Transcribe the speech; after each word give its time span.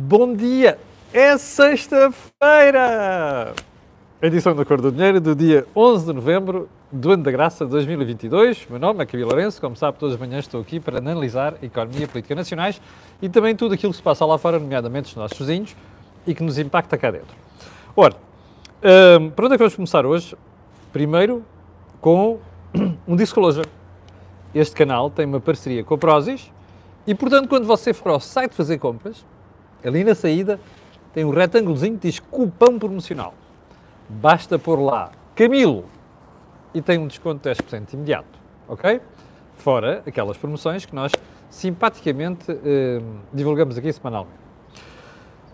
Bom 0.00 0.32
dia! 0.32 0.78
É 1.12 1.36
sexta-feira! 1.36 2.12
Edição 4.22 4.54
da 4.54 4.64
Cor 4.64 4.80
do 4.80 4.92
Dinheiro 4.92 5.20
do 5.20 5.34
dia 5.34 5.66
11 5.74 6.06
de 6.06 6.12
novembro 6.12 6.68
do 6.92 7.10
ano 7.10 7.24
da 7.24 7.32
graça 7.32 7.64
de 7.64 7.72
2022. 7.72 8.68
Meu 8.70 8.78
nome 8.78 9.02
é 9.02 9.06
Camilo 9.06 9.30
Lourenço. 9.30 9.60
Como 9.60 9.74
sabe, 9.74 9.98
todas 9.98 10.14
as 10.14 10.20
manhãs 10.20 10.44
estou 10.44 10.60
aqui 10.60 10.78
para 10.78 10.98
analisar 10.98 11.56
a 11.60 11.66
economia 11.66 12.04
e 12.04 12.06
política 12.06 12.32
nacionais 12.36 12.80
e 13.20 13.28
também 13.28 13.56
tudo 13.56 13.74
aquilo 13.74 13.90
que 13.90 13.96
se 13.96 14.02
passa 14.02 14.24
lá 14.24 14.38
fora, 14.38 14.60
nomeadamente 14.60 15.08
os 15.08 15.16
nossos 15.16 15.36
vizinhos 15.36 15.74
e 16.24 16.32
que 16.32 16.44
nos 16.44 16.60
impacta 16.60 16.96
cá 16.96 17.10
dentro. 17.10 17.34
Ora, 17.96 18.14
um, 19.20 19.30
para 19.30 19.46
onde 19.46 19.54
é 19.54 19.58
que 19.58 19.64
vamos 19.64 19.74
começar 19.74 20.06
hoje? 20.06 20.36
Primeiro, 20.92 21.44
com 22.00 22.38
um 23.04 23.16
disclosure. 23.16 23.68
Este 24.54 24.76
canal 24.76 25.10
tem 25.10 25.26
uma 25.26 25.40
parceria 25.40 25.82
com 25.82 25.94
a 25.94 25.98
Prozis 25.98 26.52
e, 27.04 27.16
portanto, 27.16 27.48
quando 27.48 27.66
você 27.66 27.92
for 27.92 28.12
ao 28.12 28.20
site 28.20 28.54
fazer 28.54 28.78
compras, 28.78 29.24
ali 29.84 30.04
na 30.04 30.14
saída 30.14 30.60
tem 31.12 31.24
um 31.24 31.30
retângulozinho 31.30 31.98
que 31.98 32.08
diz 32.08 32.20
cupom 32.20 32.78
promocional. 32.78 33.34
Basta 34.08 34.58
pôr 34.58 34.80
lá 34.80 35.10
Camilo 35.34 35.84
e 36.74 36.82
tem 36.82 36.98
um 36.98 37.06
desconto 37.06 37.48
de 37.48 37.54
10% 37.54 37.94
imediato, 37.94 38.38
ok? 38.68 39.00
Fora 39.56 40.02
aquelas 40.06 40.36
promoções 40.36 40.84
que 40.84 40.94
nós 40.94 41.12
simpaticamente 41.50 42.50
eh, 42.50 43.00
divulgamos 43.32 43.78
aqui 43.78 43.92
semanalmente. 43.92 44.38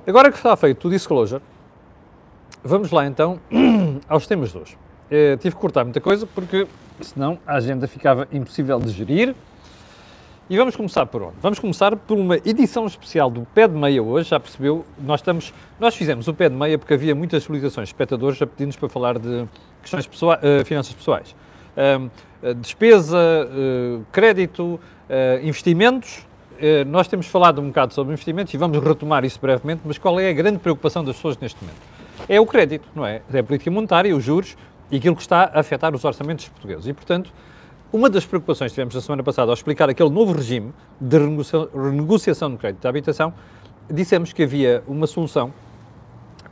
Agora 0.06 0.30
que 0.30 0.36
está 0.36 0.56
feito 0.56 0.86
o 0.86 0.90
disclosure, 0.90 1.42
vamos 2.62 2.90
lá 2.90 3.06
então 3.06 3.40
aos 4.08 4.26
temas 4.26 4.52
de 4.52 4.58
hoje. 4.58 4.78
Eh, 5.10 5.36
tive 5.36 5.54
que 5.54 5.60
cortar 5.60 5.84
muita 5.84 6.00
coisa 6.00 6.26
porque 6.26 6.66
senão 7.00 7.38
a 7.46 7.54
agenda 7.54 7.86
ficava 7.86 8.26
impossível 8.32 8.78
de 8.80 8.90
gerir. 8.90 9.34
E 10.48 10.58
vamos 10.58 10.76
começar 10.76 11.06
por 11.06 11.22
onde? 11.22 11.36
Vamos 11.40 11.58
começar 11.58 11.96
por 11.96 12.18
uma 12.18 12.36
edição 12.36 12.84
especial 12.84 13.30
do 13.30 13.46
Pé 13.54 13.66
de 13.66 13.74
Meia 13.74 14.02
hoje, 14.02 14.28
já 14.28 14.38
percebeu? 14.38 14.84
Nós, 14.98 15.20
estamos, 15.20 15.54
nós 15.80 15.96
fizemos 15.96 16.28
o 16.28 16.34
Pé 16.34 16.50
de 16.50 16.54
Meia 16.54 16.78
porque 16.78 16.92
havia 16.92 17.14
muitas 17.14 17.44
solicitações 17.44 17.88
de 17.88 17.94
espectadores 17.94 18.42
a 18.42 18.46
pedir-nos 18.46 18.76
para 18.76 18.90
falar 18.90 19.18
de 19.18 19.46
questões 19.80 20.06
pessoais, 20.06 20.40
uh, 20.42 20.62
finanças 20.66 20.92
pessoais. 20.92 21.34
Uh, 21.74 22.54
despesa, 22.56 23.16
uh, 23.16 24.04
crédito, 24.12 24.78
investimentos. 25.42 26.26
nós 26.88 27.08
temos 27.08 27.26
falado 27.26 27.62
um 27.62 27.68
bocado 27.68 27.94
sobre 27.94 28.12
investimentos 28.12 28.52
e 28.52 28.58
vamos 28.58 28.78
retomar 28.84 29.24
isso 29.24 29.40
brevemente, 29.40 29.80
mas 29.82 29.96
qual 29.96 30.20
é 30.20 30.28
a 30.28 30.32
grande 30.34 30.58
preocupação 30.58 31.02
das 31.02 31.16
pessoas 31.16 31.38
neste 31.38 31.58
momento? 31.62 31.80
É 32.28 32.38
o 32.38 32.44
crédito, 32.44 32.86
não 32.94 33.06
é? 33.06 33.22
É 33.32 33.38
a 33.38 33.42
política 33.42 33.70
monetária, 33.70 34.14
os 34.14 34.22
juros 34.22 34.58
e 34.90 34.96
aquilo 34.96 35.16
que 35.16 35.22
está 35.22 35.50
a 35.54 35.60
afetar 35.60 35.94
os 35.94 36.04
orçamentos 36.04 36.48
portugueses. 36.48 36.86
E, 36.86 36.92
portanto, 36.92 37.32
uma 37.94 38.10
das 38.10 38.26
preocupações 38.26 38.72
que 38.72 38.74
tivemos 38.74 38.92
na 38.92 39.00
semana 39.00 39.22
passada 39.22 39.52
ao 39.52 39.54
explicar 39.54 39.88
aquele 39.88 40.10
novo 40.10 40.32
regime 40.32 40.72
de 41.00 41.16
renegociação 41.16 42.50
de 42.50 42.56
crédito 42.56 42.80
de 42.80 42.88
habitação, 42.88 43.32
dissemos 43.88 44.32
que 44.32 44.42
havia 44.42 44.82
uma 44.88 45.06
solução 45.06 45.54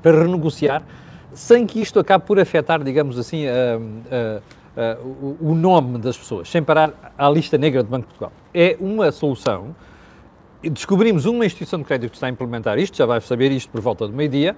para 0.01 0.23
renegociar 0.23 0.85
sem 1.33 1.67
que 1.67 1.81
isto 1.81 1.98
acabe 1.98 2.27
por 2.27 2.39
afetar, 2.39 2.81
digamos 2.85 3.19
assim, 3.19 3.47
o 5.41 5.53
nome 5.53 5.98
das 5.98 6.17
pessoas, 6.17 6.48
sem 6.48 6.63
parar 6.63 7.13
à 7.19 7.29
lista 7.29 7.59
negra 7.59 7.83
do 7.83 7.89
Banco 7.89 8.03
de 8.03 8.15
Portugal. 8.15 8.33
É 8.55 8.77
uma 8.79 9.11
solução. 9.11 9.75
Descobrimos 10.63 11.25
uma 11.25 11.45
instituição 11.45 11.81
de 11.81 11.85
crédito 11.87 12.11
que 12.13 12.19
está 12.19 12.29
a 12.29 12.31
implementar 12.31 12.79
isto, 12.79 12.97
já 12.97 13.05
vai 13.05 13.20
saber 13.20 13.51
isto 13.51 13.69
por 13.69 13.81
volta 13.81 14.07
do 14.07 14.15
meio-dia. 14.15 14.55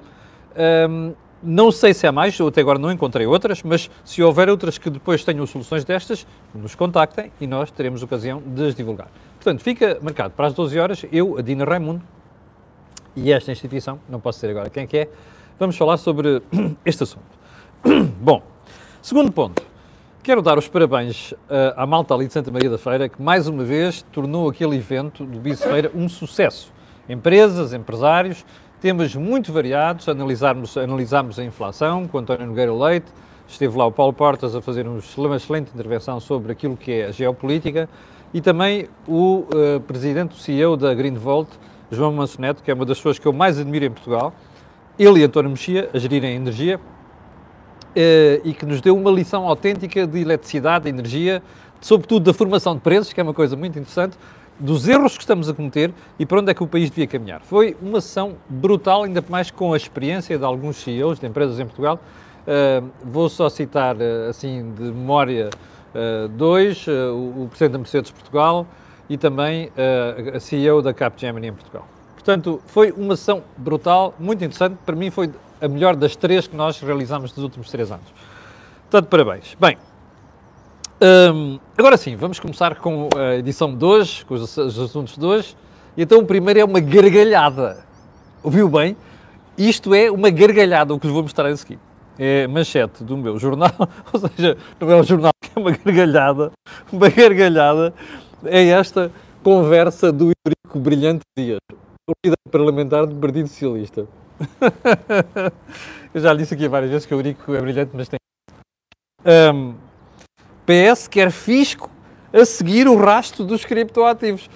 Um, 0.91 1.15
não 1.45 1.71
sei 1.71 1.93
se 1.93 2.07
há 2.07 2.13
mais, 2.13 2.39
eu 2.39 2.49
até 2.49 2.61
agora 2.61 2.79
não 2.79 2.91
encontrei 2.91 3.27
outras, 3.27 3.63
mas 3.63 3.91
se 4.05 4.23
houver 4.23 4.49
outras 4.49 4.79
que 4.79 4.89
depois 4.89 5.23
tenham 5.25 5.47
soluções 5.47 5.85
destas, 5.85 6.27
nos 6.55 6.75
contactem 6.75 7.31
e 7.41 7.47
nós 7.47 7.71
teremos 7.71 8.03
ocasião 8.03 8.43
de 8.45 8.67
as 8.67 8.75
divulgar. 8.75 9.09
Portanto, 9.37 9.63
fica 9.63 9.99
marcado 10.01 10.33
para 10.35 10.47
as 10.47 10.55
12 10.55 10.79
horas, 10.79 11.05
eu, 11.13 11.37
a 11.39 11.43
Dina 11.43 11.65
Raimundo, 11.65 12.03
e 13.15 13.33
esta 13.33 13.53
instituição, 13.53 14.01
não 14.09 14.19
posso 14.19 14.39
dizer 14.39 14.51
agora 14.51 14.71
quem 14.71 14.85
é 14.85 14.87
que 14.87 14.97
é, 14.97 15.09
vamos 15.59 15.77
falar 15.77 15.99
sobre 15.99 16.43
este 16.85 17.03
assunto. 17.03 17.25
Bom, 18.21 18.43
segundo 19.03 19.31
ponto, 19.31 19.63
quero 20.23 20.41
dar 20.41 20.59
os 20.59 20.67
parabéns 20.67 21.33
uh, 21.33 21.37
à 21.77 21.87
malta 21.87 22.15
ali 22.15 22.27
de 22.27 22.33
Santa 22.33 22.51
Maria 22.51 22.71
da 22.71 22.79
Feira, 22.79 23.09
que 23.09 23.21
mais 23.21 23.47
uma 23.47 23.63
vez 23.63 24.03
tornou 24.11 24.49
aquele 24.49 24.77
evento 24.77 25.25
do 25.25 25.39
Bice 25.39 25.63
Feira 25.63 25.91
um 25.95 26.09
sucesso. 26.09 26.73
Empresas, 27.09 27.75
empresários, 27.75 28.45
temas 28.85 29.17
muito 29.17 29.51
variados, 29.51 30.11
analisarmos, 30.11 30.77
analisarmos 30.77 31.39
a 31.39 31.43
inflação 31.43 32.07
com 32.07 32.19
António 32.19 32.47
Nogueira 32.47 32.71
Leite, 32.71 33.07
esteve 33.49 33.79
lá 33.79 33.87
o 33.87 33.91
Paulo 33.91 34.13
Portas 34.13 34.55
a 34.55 34.61
fazer 34.61 34.87
uma 34.87 35.37
excelente 35.37 35.71
intervenção 35.73 36.21
sobre 36.21 36.53
aquilo 36.53 36.77
que 36.77 36.93
é 36.93 37.07
a 37.07 37.11
geopolítica 37.11 37.89
e 38.35 38.43
também 38.43 38.87
o 39.09 39.47
uh, 39.49 39.81
presidente, 39.87 40.33
o 40.33 40.39
CEO 40.39 40.77
da 40.77 40.93
Greenvolt, 40.93 41.49
João 41.91 42.13
Mansoneto, 42.13 42.63
que 42.63 42.71
é 42.71 42.75
uma 42.75 42.85
das 42.85 42.99
pessoas 42.99 43.19
que 43.19 43.25
eu 43.25 43.33
mais 43.33 43.59
admiro 43.59 43.87
em 43.87 43.91
Portugal, 43.91 44.35
ele 44.99 45.21
e 45.21 45.25
António 45.25 45.49
Mexia, 45.49 45.89
a 45.95 45.99
gerirem 45.99 46.33
a 46.33 46.35
energia, 46.35 46.77
uh, 46.77 48.41
e 48.45 48.53
que 48.53 48.67
nos 48.67 48.83
deu 48.83 48.95
uma 48.95 49.11
lição 49.11 49.49
autêntica 49.49 50.07
de 50.07 50.21
eletricidade, 50.21 50.85
de 50.85 50.91
energia, 50.91 51.43
sobretudo 51.81 52.25
da 52.25 52.35
formação 52.35 52.75
de 52.75 52.83
preços, 52.83 53.15
que 53.15 53.19
é 53.19 53.23
uma 53.23 53.33
coisa 53.33 53.57
muito 53.57 53.79
interessante, 53.79 54.19
dos 54.59 54.89
erros 54.89 55.17
que 55.17 55.23
estamos 55.23 55.49
a 55.49 55.55
cometer 55.55 55.93
e 56.19 56.25
para 56.25 56.41
onde 56.41 56.51
é 56.51 56.55
que 56.55 56.63
o 56.63 56.67
país 56.67 56.91
devia 56.91 57.07
caminhar. 57.07 57.41
Foi 57.43 57.77
uma 57.81 58.01
sessão 58.01 58.35
brutal, 58.49 59.05
ainda 59.05 59.25
mais 59.29 59.51
com 59.51 59.73
a 59.73 59.77
experiência 59.77 60.39
de 60.39 60.45
alguns 60.45 60.77
CEOs 60.77 61.19
de 61.19 61.27
empresas 61.27 61.59
em 61.59 61.65
Portugal. 61.65 61.99
Uh, 62.47 62.89
vou 63.03 63.29
só 63.29 63.49
citar, 63.49 63.97
uh, 63.97 64.29
assim, 64.29 64.73
de 64.75 64.83
memória, 64.83 65.51
uh, 65.95 66.29
dois, 66.29 66.87
o, 66.87 67.45
o 67.45 67.49
Presidente 67.49 67.73
da 67.73 67.79
Mercedes 67.79 68.11
Portugal 68.11 68.67
e 69.09 69.19
também 69.19 69.71
a 70.35 70.41
CEO 70.41 70.81
da 70.81 70.95
Capgemini 70.95 71.49
em 71.49 71.53
Portugal. 71.53 71.87
Portanto, 72.15 72.59
foi 72.67 72.91
uma 72.91 73.17
sessão 73.17 73.43
brutal, 73.55 74.15
muito 74.19 74.43
interessante. 74.43 74.79
Para 74.87 74.97
mim 74.97 75.11
foi 75.11 75.31
a 75.61 75.69
melhor 75.69 75.95
das 75.95 76.17
três 76.17 76.47
que 76.47 76.57
nós 76.57 76.81
realizamos 76.81 77.35
nos 77.35 77.45
últimos 77.45 77.71
três 77.71 77.93
anos. 77.93 78.07
Portanto, 78.91 79.11
parabéns. 79.11 79.55
Bem, 79.61 79.77
um, 81.05 81.59
agora 81.77 81.97
sim, 81.97 82.17
vamos 82.17 82.41
começar 82.41 82.77
com 82.77 83.09
a 83.15 83.37
edição 83.37 83.75
de 83.75 83.85
hoje, 83.85 84.25
com 84.25 84.35
os, 84.35 84.57
os 84.57 84.79
assuntos 84.79 85.19
de 85.19 85.25
hoje. 85.25 85.57
E 85.97 86.03
então 86.03 86.21
o 86.21 86.27
primeiro 86.27 86.61
é 86.61 86.65
uma 86.65 86.81
gargalhada. 86.81 87.85
Ouviu 88.43 88.69
bem? 88.69 88.97
Isto 89.57 89.95
é 89.95 90.11
uma 90.11 90.31
gargalhada, 90.31 90.95
o 90.95 90.99
que 90.99 91.07
lhe 91.07 91.13
vou 91.13 91.23
mostrar 91.23 91.49
a 91.49 91.57
seguir. 91.57 91.79
É 92.19 92.47
manchete 92.47 93.05
do 93.05 93.17
meu 93.17 93.39
jornal, 93.39 93.73
ou 94.13 94.21
seja, 94.21 94.57
não 94.81 94.91
é 94.91 94.97
um 94.97 95.03
jornal 95.03 95.33
é 95.55 95.59
uma 95.59 95.73
gargalhada. 95.73 96.53
Uma 96.91 97.09
gargalhada 97.09 97.95
é 98.45 98.69
esta 98.69 99.13
conversa 99.43 100.11
do 100.11 100.33
Eurico 100.47 100.79
Brilhante 100.79 101.23
Dias, 101.37 101.59
o 102.09 102.13
líder 102.25 102.39
parlamentar 102.51 103.07
do 103.07 103.15
Partido 103.17 103.49
Socialista. 103.49 104.07
Eu 106.15 106.21
já 106.21 106.35
disse 106.35 106.55
aqui 106.55 106.69
várias 106.69 106.91
vezes 106.91 107.07
que 107.07 107.15
o 107.15 107.19
Eurico 107.19 107.55
é 107.55 107.61
brilhante, 107.61 107.91
mas 107.95 108.09
tem. 108.09 108.19
Um, 109.27 109.75
PS 110.67 111.09
quer 111.09 111.31
fisco 111.31 111.91
a 112.33 112.45
seguir 112.45 112.89
o 112.89 112.97
rastro 112.97 113.45
dos 113.45 113.65
criptoativos. 113.65 114.49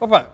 Opa, 0.00 0.30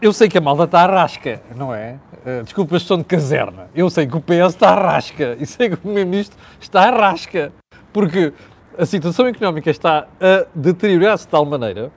eu 0.00 0.12
sei 0.12 0.28
que 0.28 0.36
a 0.36 0.40
malta 0.40 0.64
está 0.64 0.80
à 0.82 0.86
rasca, 0.86 1.40
não 1.54 1.74
é? 1.74 1.96
Uh, 2.24 2.42
desculpa 2.42 2.74
a 2.74 2.76
expressão 2.76 2.98
de 2.98 3.04
caserna. 3.04 3.68
Eu 3.74 3.88
sei 3.88 4.06
que 4.06 4.16
o 4.16 4.20
PS 4.20 4.54
está 4.54 4.70
à 4.70 4.74
rasca 4.74 5.36
e 5.38 5.46
sei 5.46 5.68
que 5.68 5.74
o 5.74 5.78
Primeiro-Ministro 5.78 6.36
está 6.60 6.88
à 6.88 6.90
rasca. 6.90 7.52
Porque 7.92 8.32
a 8.76 8.84
situação 8.84 9.26
económica 9.26 9.70
está 9.70 10.06
a 10.20 10.46
deteriorar-se 10.54 11.24
de 11.24 11.30
tal 11.30 11.46
maneira 11.46 11.90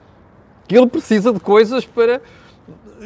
que 0.66 0.76
ele 0.76 0.86
precisa 0.86 1.32
de 1.32 1.40
coisas 1.40 1.84
para. 1.84 2.22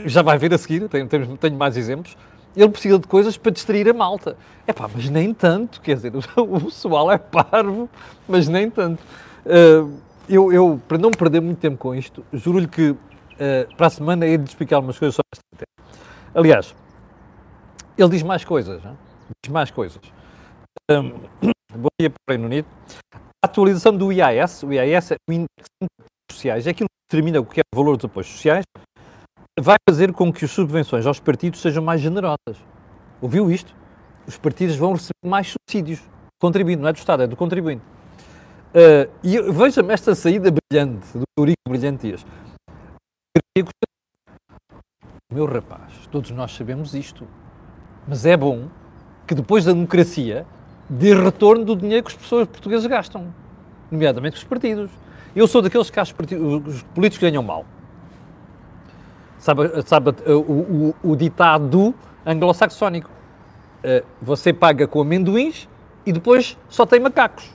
Já 0.06 0.22
vai 0.22 0.38
ver 0.38 0.52
a 0.52 0.58
seguir, 0.58 0.88
tenho, 0.88 1.08
tenho 1.08 1.56
mais 1.56 1.76
exemplos. 1.76 2.16
Ele 2.56 2.68
precisa 2.68 2.98
de 2.98 3.06
coisas 3.06 3.36
para 3.36 3.50
distrair 3.50 3.88
a 3.88 3.92
malta. 3.92 4.36
É 4.66 4.72
pá, 4.72 4.88
mas 4.92 5.08
nem 5.10 5.34
tanto, 5.34 5.80
quer 5.80 5.96
dizer, 5.96 6.12
o 6.36 6.60
pessoal 6.60 7.10
é 7.10 7.18
parvo, 7.18 7.88
mas 8.28 8.48
nem 8.48 8.70
tanto. 8.70 9.02
Uh, 9.44 9.92
eu, 10.28 10.52
eu, 10.52 10.80
para 10.88 10.98
não 10.98 11.10
perder 11.10 11.40
muito 11.40 11.58
tempo 11.58 11.76
com 11.76 11.94
isto, 11.94 12.24
juro-lhe 12.32 12.68
que 12.68 12.90
uh, 12.90 12.98
para 13.76 13.88
a 13.88 13.90
semana 13.90 14.26
hei 14.26 14.38
de 14.38 14.48
explicar 14.48 14.78
umas 14.78 14.98
coisas 14.98 15.14
sobre 15.14 15.28
este 15.32 15.42
tema. 15.56 15.88
Aliás, 16.34 16.74
ele 17.96 18.08
diz 18.08 18.22
mais 18.22 18.44
coisas, 18.44 18.82
não? 18.82 18.96
diz 19.44 19.52
mais 19.52 19.70
coisas. 19.70 20.00
Um, 20.90 21.10
bom 21.76 21.88
dia 22.00 22.10
para 22.10 22.20
o 22.28 22.30
Reino 22.30 22.46
Unido. 22.46 22.66
A 23.14 23.46
atualização 23.46 23.96
do 23.96 24.10
IAS, 24.12 24.62
o 24.62 24.72
IAS 24.72 25.12
é 25.12 25.16
o 25.28 25.32
Índice 25.32 25.48
de 25.82 25.88
Sociais, 26.32 26.66
é 26.66 26.70
aquilo 26.70 26.88
que 26.88 27.16
determina 27.16 27.40
o 27.40 27.44
que 27.44 27.60
é 27.60 27.62
o 27.74 27.76
valor 27.76 27.96
dos 27.96 28.06
apoios 28.06 28.28
sociais, 28.28 28.64
vai 29.58 29.76
fazer 29.88 30.12
com 30.12 30.32
que 30.32 30.44
as 30.44 30.50
subvenções 30.50 31.06
aos 31.06 31.20
partidos 31.20 31.60
sejam 31.60 31.82
mais 31.82 32.00
generosas. 32.00 32.56
Ouviu 33.20 33.50
isto? 33.50 33.74
Os 34.26 34.36
partidos 34.36 34.76
vão 34.76 34.92
receber 34.92 35.14
mais 35.24 35.52
subsídios. 35.52 36.02
Contribuindo, 36.40 36.82
não 36.82 36.88
é 36.88 36.92
do 36.92 36.98
Estado, 36.98 37.22
é 37.22 37.26
do 37.26 37.36
contribuinte. 37.36 37.82
Uh, 38.74 39.08
e 39.22 39.40
veja-me 39.52 39.94
esta 39.94 40.14
saída 40.14 40.50
brilhante 40.50 41.06
do 41.16 41.24
Eurico 41.38 41.60
Brilhante 41.68 42.08
Dias. 42.08 42.26
Meu 45.32 45.46
rapaz, 45.46 46.08
todos 46.10 46.30
nós 46.32 46.52
sabemos 46.52 46.94
isto. 46.94 47.26
Mas 48.06 48.26
é 48.26 48.36
bom 48.36 48.68
que 49.26 49.34
depois 49.34 49.64
da 49.64 49.72
democracia 49.72 50.44
dê 50.88 51.14
retorno 51.14 51.64
do 51.64 51.76
dinheiro 51.76 52.04
que 52.04 52.10
as 52.10 52.16
pessoas 52.16 52.48
portuguesas 52.48 52.86
gastam, 52.86 53.32
nomeadamente 53.90 54.36
os 54.36 54.44
partidos. 54.44 54.90
Eu 55.34 55.46
sou 55.46 55.62
daqueles 55.62 55.88
que 55.88 55.98
acho 55.98 56.14
que 56.14 56.34
os 56.34 56.82
políticos 56.94 57.28
ganham 57.28 57.42
mal. 57.42 57.64
Sabe, 59.44 59.82
sabe 59.84 60.10
o, 60.26 60.38
o, 60.40 60.94
o 61.02 61.14
ditado 61.14 61.94
anglo-saxónico. 62.24 63.10
Uh, 63.84 64.02
você 64.22 64.54
paga 64.54 64.86
com 64.86 65.02
amendoins 65.02 65.68
e 66.06 66.12
depois 66.12 66.56
só 66.66 66.86
tem 66.86 66.98
macacos. 66.98 67.50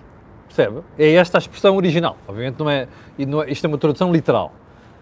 Percebe? 0.45 0.83
É 0.99 1.13
esta 1.13 1.39
a 1.39 1.39
expressão 1.39 1.75
original. 1.75 2.15
Obviamente 2.27 2.59
não 2.59 2.69
é, 2.69 2.87
não 3.27 3.41
é, 3.41 3.49
isto 3.49 3.65
é 3.65 3.67
uma 3.67 3.79
tradução 3.79 4.13
literal. 4.13 4.53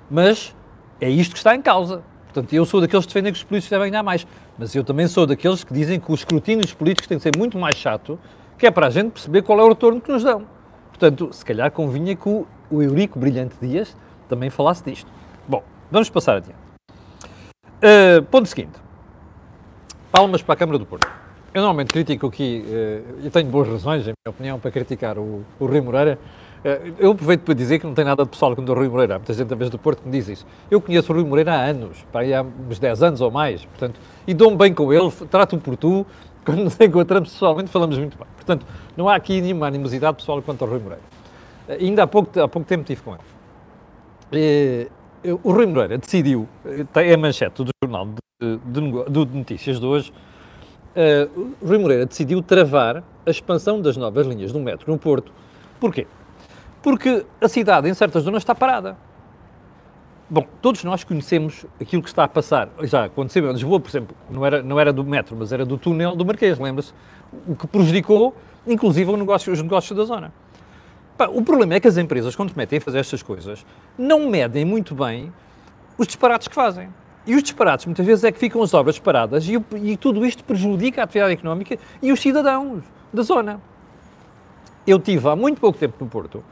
Mas 0.10 0.56
é 1.01 1.10
isto 1.10 1.34
que 1.34 1.39
está 1.39 1.54
em 1.54 1.62
causa. 1.62 2.01
Portanto, 2.24 2.54
eu 2.54 2.66
sou 2.66 2.80
daqueles 2.80 3.06
que 3.06 3.10
defendem 3.12 3.34
que 3.34 3.39
os 3.39 3.44
políticos 3.44 3.69
devem 3.69 3.92
ganhar 3.92 4.04
mais. 4.04 4.25
Mas 4.57 4.74
eu 4.74 4.81
também 4.81 5.10
sou 5.10 5.28
daqueles 5.28 5.66
que 5.66 5.74
dizem 5.74 6.00
que 6.00 6.10
o 6.10 6.16
escrutínio 6.16 6.63
dos 6.63 6.74
políticos 6.74 7.06
tem 7.06 7.18
que 7.18 7.24
ser 7.24 7.38
muito 7.38 7.57
mais 7.57 7.75
chato, 7.75 8.18
que 8.57 8.66
é 8.66 8.72
para 8.72 8.88
a 8.88 8.89
gente 8.89 9.12
perceber 9.12 9.42
qual 9.42 9.60
é 9.60 9.63
o 9.63 9.68
retorno 9.68 10.00
que 10.00 10.10
nos 10.10 10.24
dão. 10.24 10.45
Portanto, 10.88 11.34
se 11.34 11.44
calhar 11.44 11.69
convinha 11.69 12.16
que 12.16 12.30
o, 12.30 12.48
o 12.72 12.81
Eurico 12.81 13.19
Brilhante 13.19 13.56
Dias 13.62 13.94
também 14.30 14.50
falasse 14.50 14.86
disto. 14.86 15.12
Bom, 15.45 15.62
vamos 15.92 16.10
passar 16.10 16.38
adiante. 16.38 16.66
Uh, 17.77 18.24
ponto 18.24 18.47
seguinte. 18.47 18.79
Palmas 20.12 20.41
para 20.41 20.53
a 20.53 20.57
Câmara 20.57 20.79
do 20.79 20.85
Porto. 20.85 21.07
Eu 21.53 21.62
normalmente 21.62 21.94
critico 21.94 22.27
aqui, 22.27 22.63
uh, 22.65 23.25
e 23.25 23.29
tenho 23.29 23.50
boas 23.50 23.68
razões, 23.68 24.01
em 24.01 24.13
minha 24.13 24.29
opinião, 24.29 24.59
para 24.59 24.71
criticar 24.71 25.18
o, 25.18 25.44
o 25.59 25.65
Rui 25.65 25.81
Moreira, 25.81 26.19
eh, 26.63 26.91
eu 27.00 27.12
aproveito 27.12 27.41
para 27.41 27.53
dizer 27.53 27.79
que 27.79 27.85
não 27.85 27.94
tem 27.94 28.03
nada 28.03 28.24
de 28.24 28.29
pessoal 28.29 28.56
com 28.56 28.62
o 28.62 28.74
Rui 28.74 28.89
Moreira. 28.89 29.15
Há 29.15 29.19
muita 29.19 29.33
gente, 29.33 29.53
vez 29.56 29.69
do 29.69 29.77
Porto, 29.77 30.01
que 30.01 30.07
me 30.07 30.12
diz 30.12 30.27
isso. 30.27 30.45
Eu 30.69 30.81
conheço 30.81 31.12
o 31.12 31.15
Rui 31.15 31.24
Moreira 31.24 31.53
há 31.53 31.63
anos, 31.63 32.06
para 32.12 32.21
aí 32.21 32.33
há 32.33 32.44
uns 32.44 32.79
10 32.79 33.03
anos 33.03 33.21
ou 33.21 33.31
mais, 33.31 33.63
portanto, 33.63 34.00
e 34.25 34.33
dou-me 34.33 34.57
bem 34.57 34.74
com 34.74 34.91
ele, 34.91 35.09
trato-o 35.29 35.59
por 35.59 35.77
tu. 35.77 36.06
Quando 36.44 36.63
nos 36.63 36.79
encontramos 36.79 37.31
pessoalmente, 37.31 37.69
falamos 37.69 37.97
muito 37.97 38.18
bem. 38.18 38.27
Portanto, 38.35 38.65
não 38.95 39.09
há 39.09 39.15
aqui 39.15 39.41
nenhuma 39.41 39.68
animosidade 39.68 40.15
pessoal 40.15 40.41
quanto 40.41 40.63
ao 40.63 40.69
Rui 40.69 40.79
Moreira. 40.79 41.03
Eh, 41.68 41.77
ainda 41.81 42.03
há 42.03 42.07
pouco, 42.07 42.39
há 42.39 42.47
pouco 42.47 42.68
tempo 42.68 42.81
estive 42.81 43.01
com 43.01 43.15
ele. 44.31 44.89
O 45.43 45.51
Rui 45.51 45.65
Moreira 45.65 45.97
decidiu, 45.97 46.47
é 46.95 47.13
a 47.13 47.17
manchete 47.17 47.63
do 47.63 47.71
jornal 47.83 48.07
de, 48.39 48.57
de, 48.57 49.25
de 49.25 49.37
notícias 49.37 49.79
de 49.79 49.85
hoje, 49.85 50.13
uh, 50.95 51.55
Rui 51.65 51.79
Moreira 51.79 52.05
decidiu 52.05 52.41
travar 52.41 53.03
a 53.25 53.29
expansão 53.29 53.81
das 53.81 53.97
novas 53.97 54.27
linhas 54.27 54.51
do 54.51 54.59
metro 54.59 54.91
no 54.91 54.97
Porto. 54.97 55.31
Porquê? 55.79 56.05
Porque 56.83 57.25
a 57.41 57.47
cidade, 57.47 57.89
em 57.89 57.93
certas 57.93 58.23
zonas, 58.23 58.43
está 58.43 58.53
parada. 58.53 58.95
Bom, 60.29 60.45
todos 60.61 60.83
nós 60.83 61.03
conhecemos 61.03 61.65
aquilo 61.81 62.01
que 62.03 62.09
está 62.09 62.25
a 62.25 62.27
passar. 62.27 62.69
Já 62.83 63.05
aconteceu 63.05 63.49
em 63.49 63.53
Lisboa, 63.53 63.79
por 63.79 63.89
exemplo, 63.89 64.15
não 64.29 64.45
era, 64.45 64.61
não 64.61 64.79
era 64.79 64.93
do 64.93 65.03
metro, 65.03 65.35
mas 65.37 65.51
era 65.51 65.65
do 65.65 65.77
túnel 65.77 66.15
do 66.15 66.25
Marquês, 66.25 66.59
lembra-se? 66.59 66.93
O 67.47 67.55
que 67.55 67.65
prejudicou, 67.65 68.35
inclusive, 68.67 69.11
negócio, 69.15 69.51
os 69.51 69.61
negócios 69.61 69.97
da 69.97 70.03
zona. 70.03 70.33
O 71.25 71.41
problema 71.41 71.75
é 71.75 71.79
que 71.79 71.87
as 71.87 71.97
empresas, 71.97 72.35
quando 72.35 72.51
se 72.51 72.57
metem 72.57 72.77
a 72.77 72.81
fazer 72.81 72.99
estas 72.99 73.23
coisas, 73.23 73.65
não 73.97 74.29
medem 74.29 74.63
muito 74.63 74.93
bem 74.93 75.33
os 75.97 76.05
disparates 76.05 76.47
que 76.47 76.53
fazem. 76.53 76.89
E 77.25 77.35
os 77.35 77.43
disparates, 77.43 77.85
muitas 77.85 78.05
vezes, 78.05 78.23
é 78.23 78.31
que 78.31 78.39
ficam 78.39 78.61
as 78.61 78.73
obras 78.73 78.99
paradas 78.99 79.45
e, 79.47 79.61
e 79.83 79.97
tudo 79.97 80.25
isto 80.25 80.43
prejudica 80.43 81.01
a 81.01 81.03
atividade 81.03 81.33
económica 81.33 81.77
e 82.01 82.11
os 82.11 82.21
cidadãos 82.21 82.83
da 83.11 83.23
zona. 83.23 83.59
Eu 84.85 84.99
tive 84.99 85.27
há 85.27 85.35
muito 85.35 85.59
pouco 85.59 85.77
tempo 85.77 85.95
no 85.99 86.09
Porto 86.09 86.43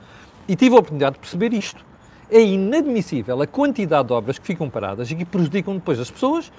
e 0.47 0.56
tive 0.56 0.75
a 0.75 0.79
oportunidade 0.79 1.13
de 1.13 1.19
perceber 1.19 1.53
isto. 1.53 1.85
É 2.29 2.41
inadmissível 2.41 3.41
a 3.41 3.47
quantidade 3.47 4.07
de 4.07 4.13
obras 4.13 4.38
que 4.38 4.45
ficam 4.45 4.69
paradas 4.69 5.09
e 5.12 5.15
que 5.15 5.23
prejudicam 5.23 5.75
depois 5.75 6.00
as 6.00 6.12
pessoas, 6.12 6.51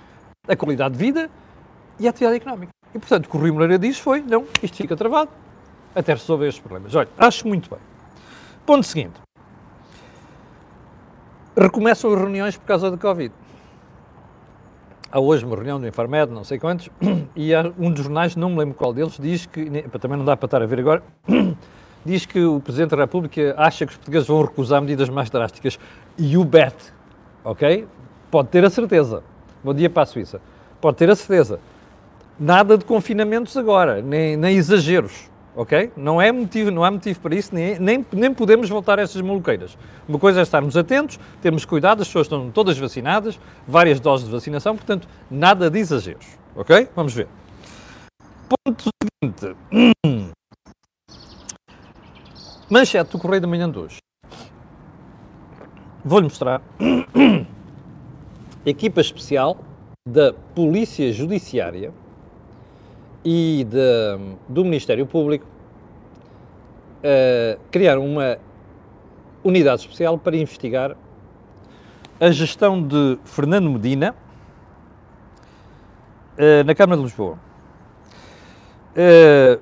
a 0.49 0.57
qualidade 0.57 0.97
de 0.97 1.05
vida 1.05 1.29
e 1.99 2.07
a 2.07 2.11
atividade 2.11 2.37
económica. 2.37 2.73
E, 2.95 2.99
portanto, 2.99 3.27
o 3.27 3.29
que 3.29 3.37
o 3.37 3.41
Rui 3.41 3.51
Moreira 3.51 3.79
disse 3.79 4.01
foi, 4.01 4.23
não, 4.23 4.47
isto 4.63 4.77
fica 4.77 4.97
travado 4.97 5.31
até 5.95 6.13
resolver 6.13 6.49
estes 6.49 6.63
problemas. 6.63 6.95
Olha, 6.95 7.09
acho 7.19 7.47
muito 7.47 7.69
bem. 7.69 7.96
Ponto 8.67 8.85
seguinte. 8.85 9.15
Recomeçam 11.57 12.13
as 12.13 12.19
reuniões 12.19 12.57
por 12.57 12.67
causa 12.67 12.91
da 12.91 12.97
Covid. 12.97 13.33
Há 15.11 15.21
hoje 15.21 15.45
uma 15.45 15.55
reunião 15.55 15.79
do 15.79 15.87
Infarmed, 15.87 16.33
não 16.33 16.43
sei 16.43 16.59
quantos, 16.59 16.91
e 17.37 17.53
um 17.79 17.93
dos 17.93 18.03
jornais, 18.03 18.35
não 18.35 18.51
me 18.51 18.59
lembro 18.59 18.75
qual 18.75 18.93
deles, 18.93 19.17
diz 19.21 19.47
que, 19.47 19.65
também 20.01 20.19
não 20.19 20.25
dá 20.25 20.37
para 20.37 20.47
estar 20.49 20.61
a 20.61 20.67
ver 20.67 20.81
agora, 20.81 21.01
diz 22.05 22.27
que 22.27 22.43
o 22.43 22.61
Presidente 22.61 22.91
da 22.91 22.97
República 22.97 23.55
acha 23.57 23.87
que 23.87 23.93
os 23.93 23.99
portugueses 23.99 24.27
vão 24.27 24.43
recusar 24.43 24.83
medidas 24.83 25.09
mais 25.09 25.31
drásticas. 25.31 25.79
You 26.19 26.45
bet, 26.45 26.75
ok? 27.45 27.87
Pode 28.33 28.49
ter 28.49 28.65
a 28.65 28.69
certeza. 28.69 29.23
Bom 29.63 29.73
dia 29.73 29.89
para 29.89 30.03
a 30.03 30.07
Suíça. 30.07 30.41
Pode 30.81 30.97
ter 30.97 31.09
a 31.09 31.15
certeza. 31.15 31.61
Nada 32.39 32.77
de 32.77 32.85
confinamentos 32.85 33.57
agora, 33.57 34.03
nem, 34.03 34.37
nem 34.37 34.57
exageros, 34.57 35.31
ok? 35.57 35.91
Não, 35.97 36.21
é 36.21 36.31
motivo, 36.31 36.71
não 36.71 36.85
há 36.85 36.91
motivo 36.91 37.19
para 37.21 37.35
isso, 37.35 37.55
nem, 37.55 37.79
nem, 37.79 38.07
nem 38.13 38.35
podemos 38.35 38.69
voltar 38.69 38.99
a 38.99 39.03
essas 39.03 39.23
maluqueiras. 39.23 39.77
Uma 40.07 40.19
coisa 40.19 40.41
é 40.41 40.43
estarmos 40.43 40.77
atentos, 40.77 41.19
termos 41.41 41.65
cuidado, 41.65 42.03
as 42.03 42.09
pessoas 42.09 42.27
estão 42.27 42.51
todas 42.51 42.79
vacinadas, 42.79 43.41
várias 43.67 43.99
doses 43.99 44.27
de 44.27 44.33
vacinação, 44.33 44.77
portanto, 44.77 45.09
nada 45.31 45.71
de 45.71 45.79
exageros, 45.79 46.27
ok? 46.55 46.89
Vamos 46.95 47.15
ver. 47.15 47.27
Ponto 48.65 48.91
seguinte. 49.25 49.57
Manchete 52.69 53.11
do 53.13 53.19
Correio 53.19 53.41
da 53.41 53.49
Manhã 53.49 53.71
de 53.71 53.79
hoje. 53.79 53.97
Vou-lhe 56.05 56.25
mostrar. 56.25 56.61
Equipa 58.67 59.01
especial 59.01 59.59
da 60.09 60.33
Polícia 60.33 61.13
Judiciária 61.13 61.93
e 63.29 63.65
de, 63.65 64.37
do 64.49 64.65
Ministério 64.65 65.05
Público 65.05 65.45
uh, 66.99 67.59
criaram 67.73 68.07
uma 68.07 68.39
unidade 69.43 69.81
especial 69.81 70.17
para 70.17 70.37
investigar 70.37 70.97
a 72.21 72.31
gestão 72.31 72.81
de 72.81 73.19
Fernando 73.25 73.69
Medina 73.69 74.15
uh, 76.39 76.63
na 76.65 76.73
Câmara 76.73 76.99
de 76.99 77.03
Lisboa. 77.03 77.37
Uh, 78.95 79.61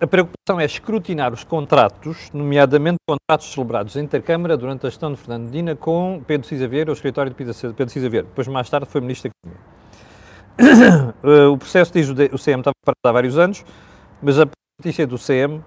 a 0.00 0.06
preocupação 0.08 0.58
é 0.58 0.64
escrutinar 0.64 1.32
os 1.32 1.44
contratos, 1.44 2.28
nomeadamente 2.34 2.98
contratos 3.08 3.52
celebrados 3.52 3.94
em 3.94 4.00
Intercâmara 4.00 4.56
durante 4.56 4.84
a 4.84 4.90
gestão 4.90 5.12
de 5.12 5.18
Fernando 5.18 5.44
Medina 5.44 5.76
com 5.76 6.20
Pedro 6.26 6.48
Cisa 6.48 6.66
Vieira, 6.66 6.90
o 6.90 6.94
escritório 6.94 7.30
de 7.30 7.36
Pedro 7.36 7.54
Cisa 7.88 8.08
Vieira. 8.08 8.26
Depois, 8.26 8.48
mais 8.48 8.68
tarde, 8.68 8.88
foi 8.90 9.00
Ministro 9.00 9.30
da 9.30 9.48
Economia. 9.48 9.73
Eh, 11.24 11.46
o 11.46 11.56
processo, 11.56 11.90
diz 11.90 12.08
o 12.08 12.14
CM, 12.14 12.60
estava 12.60 12.74
parado 12.84 13.00
há 13.06 13.12
vários 13.12 13.38
anos, 13.38 13.64
mas 14.22 14.38
a 14.38 14.46
notícia 14.78 15.06
do 15.06 15.18
CM, 15.18 15.62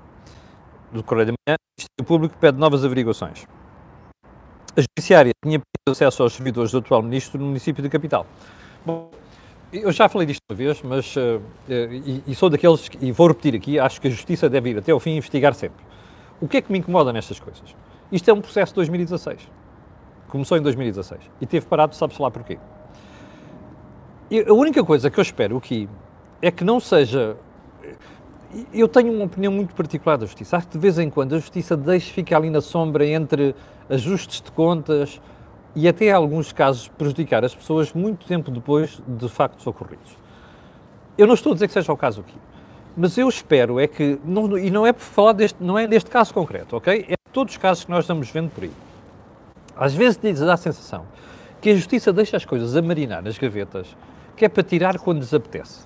do 0.91 1.01
Correio 1.01 1.27
da 1.27 1.33
Manhã, 1.33 1.57
o 1.99 2.03
Público 2.03 2.35
pede 2.39 2.59
novas 2.59 2.85
averiguações. 2.85 3.47
A 4.75 4.81
Judiciária 4.81 5.31
tinha 5.43 5.59
pedido 5.59 5.91
acesso 5.91 6.21
aos 6.21 6.33
servidores 6.33 6.71
do 6.71 6.77
atual 6.77 7.01
Ministro 7.01 7.39
no 7.39 7.47
município 7.47 7.81
de 7.81 7.89
Capital. 7.89 8.27
Bom, 8.85 9.09
eu 9.73 9.91
já 9.91 10.07
falei 10.07 10.27
disto 10.27 10.41
uma 10.47 10.56
vez, 10.56 10.79
mas 10.83 11.15
uh, 11.15 11.41
e, 11.67 12.23
e, 12.27 12.35
sou 12.35 12.49
daqueles, 12.49 12.87
que, 12.87 13.03
e 13.03 13.11
vou 13.11 13.27
repetir 13.27 13.56
aqui, 13.56 13.79
acho 13.79 13.99
que 13.99 14.07
a 14.07 14.11
justiça 14.11 14.47
deve 14.47 14.69
ir 14.69 14.77
até 14.77 14.91
ao 14.91 14.99
fim 14.99 15.11
e 15.11 15.17
investigar 15.17 15.56
sempre. 15.56 15.83
O 16.39 16.47
que 16.47 16.57
é 16.57 16.61
que 16.61 16.71
me 16.71 16.77
incomoda 16.77 17.11
nestas 17.11 17.39
coisas? 17.39 17.75
Isto 18.11 18.29
é 18.29 18.33
um 18.33 18.41
processo 18.41 18.73
de 18.73 18.75
2016. 18.75 19.49
Começou 20.27 20.56
em 20.56 20.61
2016 20.61 21.21
e 21.41 21.47
teve 21.47 21.65
parado, 21.65 21.95
sabe-se 21.95 22.21
lá 22.21 22.29
porquê. 22.29 22.59
A 24.29 24.53
única 24.53 24.83
coisa 24.83 25.09
que 25.09 25.19
eu 25.19 25.21
espero 25.21 25.55
aqui 25.55 25.87
é 26.41 26.51
que 26.51 26.63
não 26.63 26.79
seja. 26.79 27.37
Eu 28.73 28.87
tenho 28.87 29.13
uma 29.13 29.25
opinião 29.25 29.53
muito 29.53 29.73
particular 29.73 30.17
da 30.17 30.25
justiça. 30.25 30.57
Acho 30.57 30.67
que 30.67 30.73
de 30.73 30.79
vez 30.79 30.99
em 30.99 31.09
quando 31.09 31.35
a 31.35 31.39
justiça 31.39 31.77
deixa 31.77 32.11
ficar 32.11 32.37
ali 32.37 32.49
na 32.49 32.59
sombra 32.59 33.05
entre 33.05 33.55
ajustes 33.89 34.41
de 34.41 34.51
contas, 34.51 35.21
e 35.73 35.87
até 35.87 36.05
em 36.05 36.11
alguns 36.11 36.51
casos 36.51 36.87
prejudicar 36.87 37.45
as 37.45 37.55
pessoas 37.55 37.93
muito 37.93 38.25
tempo 38.25 38.51
depois 38.51 39.01
de 39.07 39.29
factos 39.29 39.65
ocorridos. 39.65 40.17
Eu 41.17 41.27
não 41.27 41.35
estou 41.35 41.51
a 41.51 41.53
dizer 41.53 41.67
que 41.67 41.73
seja 41.73 41.93
o 41.93 41.97
caso 41.97 42.21
aqui, 42.21 42.35
mas 42.97 43.17
eu 43.17 43.29
espero 43.29 43.79
é 43.79 43.87
que, 43.87 44.19
não, 44.25 44.57
e 44.57 44.69
não 44.69 44.85
é 44.85 44.91
por 44.91 45.03
falar 45.03 45.33
deste, 45.33 45.63
não 45.63 45.77
é 45.77 45.87
deste 45.87 46.09
caso 46.09 46.33
concreto, 46.33 46.75
ok? 46.75 47.05
É 47.07 47.15
todos 47.31 47.53
os 47.53 47.57
casos 47.57 47.85
que 47.85 47.91
nós 47.91 48.03
estamos 48.03 48.29
vendo 48.29 48.49
por 48.49 48.63
aí. 48.63 48.71
Às 49.75 49.93
vezes 49.93 50.17
dá 50.39 50.53
a 50.53 50.57
sensação 50.57 51.05
que 51.61 51.69
a 51.69 51.75
justiça 51.75 52.11
deixa 52.11 52.37
as 52.37 52.45
coisas 52.45 52.75
a 52.75 52.81
marinar 52.81 53.21
nas 53.21 53.37
gavetas, 53.37 53.95
que 54.37 54.45
é 54.45 54.49
para 54.49 54.63
tirar 54.63 54.99
quando 54.99 55.17
lhes 55.17 55.33
apetece. 55.33 55.81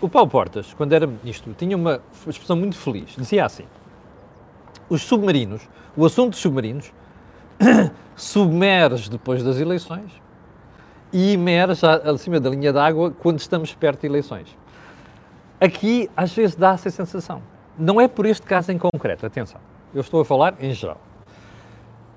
O 0.00 0.08
Paulo 0.08 0.30
Portas, 0.30 0.72
quando 0.72 0.94
era 0.94 1.06
ministro, 1.06 1.54
tinha 1.56 1.76
uma 1.76 2.00
expressão 2.26 2.56
muito 2.56 2.76
feliz. 2.76 3.14
Dizia 3.16 3.44
assim: 3.44 3.66
os 4.88 5.02
submarinos, 5.02 5.68
o 5.94 6.06
assunto 6.06 6.30
dos 6.30 6.40
submarinos 6.40 6.90
submerge 8.16 9.10
depois 9.10 9.42
das 9.44 9.58
eleições 9.58 10.10
e 11.12 11.32
emerge 11.32 11.84
acima 11.86 12.40
da 12.40 12.48
linha 12.48 12.72
d'água 12.72 13.10
quando 13.10 13.38
estamos 13.38 13.74
perto 13.74 14.00
de 14.00 14.06
eleições. 14.06 14.56
Aqui, 15.60 16.10
às 16.16 16.32
vezes, 16.32 16.56
dá 16.56 16.72
essa 16.72 16.88
sensação. 16.88 17.42
Não 17.78 18.00
é 18.00 18.08
por 18.08 18.24
este 18.24 18.46
caso 18.46 18.72
em 18.72 18.78
concreto, 18.78 19.26
atenção. 19.26 19.60
Eu 19.94 20.00
estou 20.00 20.22
a 20.22 20.24
falar 20.24 20.54
em 20.58 20.72
geral. 20.72 21.00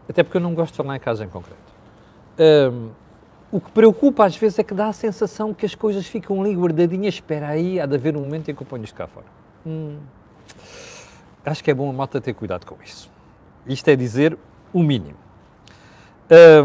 Até 0.07 0.23
porque 0.23 0.37
eu 0.37 0.41
não 0.41 0.53
gosto 0.53 0.71
de 0.71 0.77
falar 0.77 0.95
em 0.95 0.99
caso 0.99 1.23
em 1.23 1.27
concreto. 1.27 1.59
Um, 2.39 2.89
o 3.53 3.61
que 3.61 3.69
preocupa 3.69 4.25
às 4.25 4.35
vezes 4.35 4.57
é 4.57 4.63
que 4.63 4.73
dá 4.73 4.87
a 4.87 4.93
sensação 4.93 5.53
que 5.53 5.63
as 5.63 5.75
coisas 5.75 6.07
ficam 6.07 6.41
ali 6.41 6.55
guardadinhas. 6.55 7.13
Espera 7.13 7.49
aí, 7.49 7.79
há 7.79 7.85
de 7.85 7.93
haver 7.93 8.17
um 8.17 8.21
momento 8.21 8.49
em 8.49 8.55
que 8.55 8.63
eu 8.63 8.65
ponho 8.65 8.83
isto 8.83 8.95
cá 8.95 9.05
fora. 9.05 9.27
Hum, 9.63 9.99
acho 11.45 11.63
que 11.63 11.69
é 11.69 11.73
bom 11.73 11.87
a 11.87 11.93
malta 11.93 12.19
ter 12.19 12.33
cuidado 12.33 12.65
com 12.65 12.75
isso. 12.83 13.11
Isto 13.67 13.87
é 13.89 13.95
dizer 13.95 14.35
o 14.73 14.81
mínimo. 14.81 15.17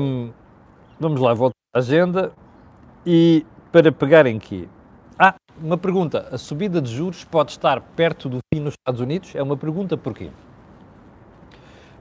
Um, 0.01 0.31
vamos 0.99 1.21
lá, 1.21 1.35
voltar 1.35 1.59
à 1.75 1.79
agenda 1.79 2.33
e 3.05 3.45
para 3.71 3.93
pegar 3.93 4.25
em 4.25 4.39
quê? 4.39 4.67
Ah, 5.19 5.35
uma 5.61 5.77
pergunta. 5.77 6.27
A 6.33 6.39
subida 6.39 6.81
de 6.81 6.91
juros 6.91 7.23
pode 7.23 7.51
estar 7.51 7.83
perto 7.83 8.31
do 8.31 8.39
fim 8.53 8.63
nos 8.63 8.73
Estados 8.73 9.03
Unidos? 9.03 9.35
É 9.35 9.43
uma 9.43 9.59
pergunta 9.59 9.95
porquê? 9.95 10.31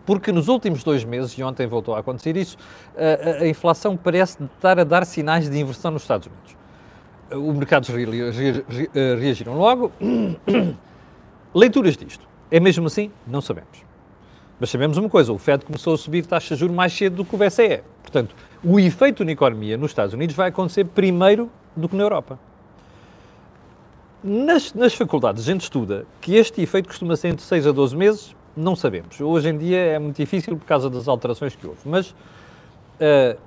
Porque 0.07 0.31
nos 0.31 0.47
últimos 0.47 0.85
dois 0.85 1.03
meses, 1.03 1.33
e 1.37 1.43
ontem 1.43 1.67
voltou 1.67 1.93
a 1.93 1.99
acontecer 1.99 2.37
isso, 2.37 2.57
a, 2.95 3.43
a 3.43 3.47
inflação 3.47 3.97
parece 3.97 4.41
estar 4.41 4.79
a 4.79 4.85
dar 4.85 5.05
sinais 5.05 5.49
de 5.49 5.59
inversão 5.59 5.91
nos 5.91 6.03
Estados 6.03 6.27
Unidos. 6.27 6.55
Os 7.29 7.57
mercados 7.57 7.89
re, 7.89 8.07
reagiram 9.19 9.57
logo. 9.57 9.91
Leituras 11.53 11.97
disto. 11.97 12.25
É 12.49 12.57
mesmo 12.57 12.87
assim? 12.87 13.11
Não 13.27 13.41
sabemos. 13.41 13.85
Mas 14.57 14.69
sabemos 14.69 14.95
uma 14.95 15.09
coisa, 15.09 15.33
o 15.33 15.37
FED 15.37 15.65
começou 15.65 15.93
a 15.93 15.97
subir 15.97 16.25
taxa 16.25 16.55
de 16.55 16.61
juros 16.61 16.73
mais 16.73 16.93
cedo 16.93 17.17
do 17.17 17.25
que 17.25 17.35
o 17.35 17.37
BCE. 17.37 17.83
Portanto, 18.01 18.33
o 18.63 18.79
efeito 18.79 19.25
na 19.25 19.33
economia 19.33 19.75
nos 19.75 19.91
Estados 19.91 20.13
Unidos 20.13 20.33
vai 20.37 20.47
acontecer 20.47 20.85
primeiro 20.85 21.51
do 21.75 21.89
que 21.89 21.97
na 21.97 22.03
Europa. 22.03 22.39
Nas, 24.23 24.73
nas 24.73 24.93
faculdades 24.93 25.43
a 25.43 25.51
gente 25.51 25.63
estuda 25.63 26.05
que 26.21 26.35
este 26.35 26.61
efeito 26.61 26.87
costuma 26.87 27.17
ser 27.17 27.27
entre 27.27 27.43
6 27.43 27.67
a 27.67 27.71
12 27.73 27.95
meses, 27.95 28.36
não 28.57 28.75
sabemos. 28.75 29.21
Hoje 29.21 29.49
em 29.49 29.57
dia 29.57 29.77
é 29.77 29.99
muito 29.99 30.17
difícil 30.17 30.57
por 30.57 30.65
causa 30.65 30.89
das 30.89 31.07
alterações 31.07 31.55
que 31.55 31.65
houve, 31.65 31.79
mas 31.85 32.09
uh, 32.09 33.37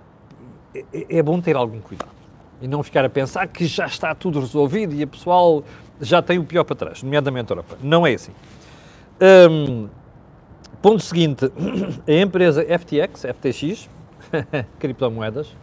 é, 0.93 1.23
bom 1.23 1.41
ter 1.41 1.57
algum 1.57 1.81
cuidado 1.81 2.21
e 2.63 2.69
não 2.69 2.83
ficar 2.83 3.05
a 3.05 3.09
pensar 3.09 3.47
que 3.49 3.67
já 3.67 3.87
está 3.87 4.15
tudo 4.15 4.41
resolvido 4.41 4.95
e 4.95 5.03
a 5.03 5.07
pessoal 5.07 5.65
já 6.01 6.23
tem 6.23 6.39
o 6.39 6.45
pior 6.45 6.65
para 6.65 6.77
trás, 6.77 7.03
nomeadamente 7.03 7.53
a 7.53 7.57
Europa. 7.57 7.77
Não 7.83 8.07
é 8.07 8.15
assim. 8.15 8.33
Um, 9.51 9.89
ponto 10.81 11.03
seguinte, 11.03 11.51
a 12.07 12.13
empresa 12.13 12.65
FTX, 12.65 13.27
FTX, 13.35 13.89
criptomoedas, 14.79 15.55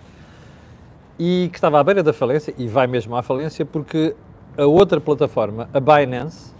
e 1.19 1.49
que 1.51 1.57
estava 1.57 1.79
à 1.79 1.83
beira 1.83 2.03
da 2.03 2.13
falência, 2.13 2.53
e 2.57 2.67
vai 2.67 2.85
mesmo 2.85 3.15
à 3.15 3.23
falência, 3.23 3.65
porque 3.65 4.15
a 4.57 4.65
outra 4.65 4.99
plataforma, 4.99 5.69
a 5.73 5.79
Binance, 5.79 6.53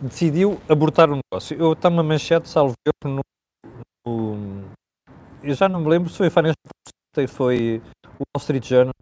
decidiu 0.00 0.60
abortar 0.68 1.10
o 1.10 1.16
negócio. 1.16 1.56
Eu 1.58 1.72
estava 1.72 1.94
uma 1.94 2.02
manchete, 2.02 2.48
salvo 2.48 2.74
no, 3.04 3.20
no, 4.06 4.64
Eu 5.42 5.54
já 5.54 5.68
não 5.68 5.80
me 5.80 5.88
lembro 5.88 6.10
se 6.10 6.16
foi 6.16 6.28
a 6.28 6.30
Financial 6.30 6.56
Times, 7.14 7.30
foi 7.30 7.82
o 8.18 8.24
Wall 8.34 8.38
Street 8.38 8.66
Journal, 8.66 8.94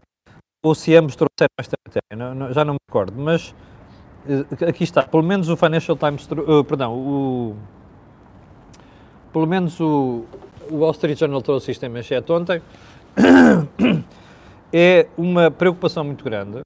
ou 0.63 0.75
se 0.75 0.95
ambos 0.95 1.15
trouxeram 1.15 1.49
esta 1.59 1.75
matéria, 1.87 2.53
já 2.53 2.65
não 2.65 2.73
me 2.73 2.79
recordo, 2.89 3.13
mas 3.17 3.53
uh, 4.25 4.65
aqui 4.67 4.83
está, 4.83 5.03
pelo 5.03 5.23
menos 5.23 5.49
o 5.49 5.55
Financial 5.55 5.97
Times, 5.97 6.27
uh, 6.31 6.63
perdão, 6.63 6.93
o, 6.93 7.55
pelo 9.31 9.47
menos 9.47 9.79
o, 9.79 10.25
o 10.69 10.77
Wall 10.77 10.91
Street 10.91 11.17
Journal 11.17 11.41
trouxe 11.41 11.71
isto 11.71 11.85
em 11.85 11.89
manchete 11.89 12.31
ontem, 12.31 12.61
é 14.73 15.07
uma 15.17 15.49
preocupação 15.49 16.03
muito 16.03 16.23
grande, 16.23 16.61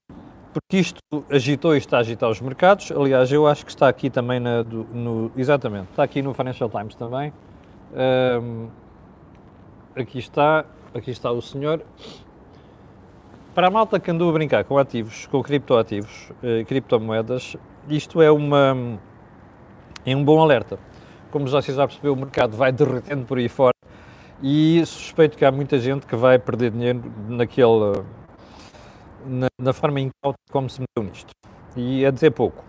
porque 0.54 0.78
isto 0.78 1.00
agitou 1.28 1.74
e 1.74 1.78
está 1.78 1.96
a 1.96 2.00
agitar 2.00 2.30
os 2.30 2.40
mercados. 2.40 2.92
Aliás, 2.92 3.30
eu 3.32 3.46
acho 3.46 3.64
que 3.64 3.70
está 3.72 3.88
aqui 3.88 4.08
também 4.08 4.38
na, 4.38 4.62
do, 4.62 4.84
no. 4.84 5.32
Exatamente, 5.36 5.90
está 5.90 6.04
aqui 6.04 6.22
no 6.22 6.32
Financial 6.32 6.70
Times 6.70 6.94
também. 6.94 7.32
Um, 7.92 8.68
aqui 9.96 10.18
está, 10.18 10.64
aqui 10.94 11.10
está 11.10 11.32
o 11.32 11.42
senhor. 11.42 11.82
Para 13.54 13.66
a 13.66 13.70
malta 13.70 13.98
que 13.98 14.10
andou 14.10 14.30
a 14.30 14.32
brincar 14.32 14.64
com 14.64 14.78
ativos, 14.78 15.26
com 15.26 15.42
criptoativos, 15.42 16.32
eh, 16.42 16.64
criptomoedas, 16.64 17.56
isto 17.88 18.20
é 18.20 18.28
uma 18.30 18.98
é 20.06 20.16
um 20.16 20.24
bom 20.24 20.40
alerta. 20.40 20.78
Como 21.30 21.46
já 21.46 21.62
se 21.62 21.72
já 21.72 21.86
percebeu, 21.86 22.12
o 22.12 22.16
mercado 22.16 22.56
vai 22.56 22.72
derretendo 22.72 23.24
por 23.24 23.38
aí 23.38 23.48
fora 23.48 23.74
e 24.42 24.84
suspeito 24.84 25.38
que 25.38 25.44
há 25.44 25.52
muita 25.52 25.78
gente 25.78 26.06
que 26.06 26.16
vai 26.16 26.38
perder 26.38 26.72
dinheiro 26.72 27.02
naquele 27.28 28.02
na, 29.26 29.48
na 29.60 29.72
forma 29.72 30.00
incauta 30.00 30.38
como 30.50 30.68
se 30.68 30.80
meteu 30.80 31.10
nisto. 31.10 31.32
E 31.76 32.04
a 32.06 32.10
dizer 32.10 32.30
pouco. 32.30 32.64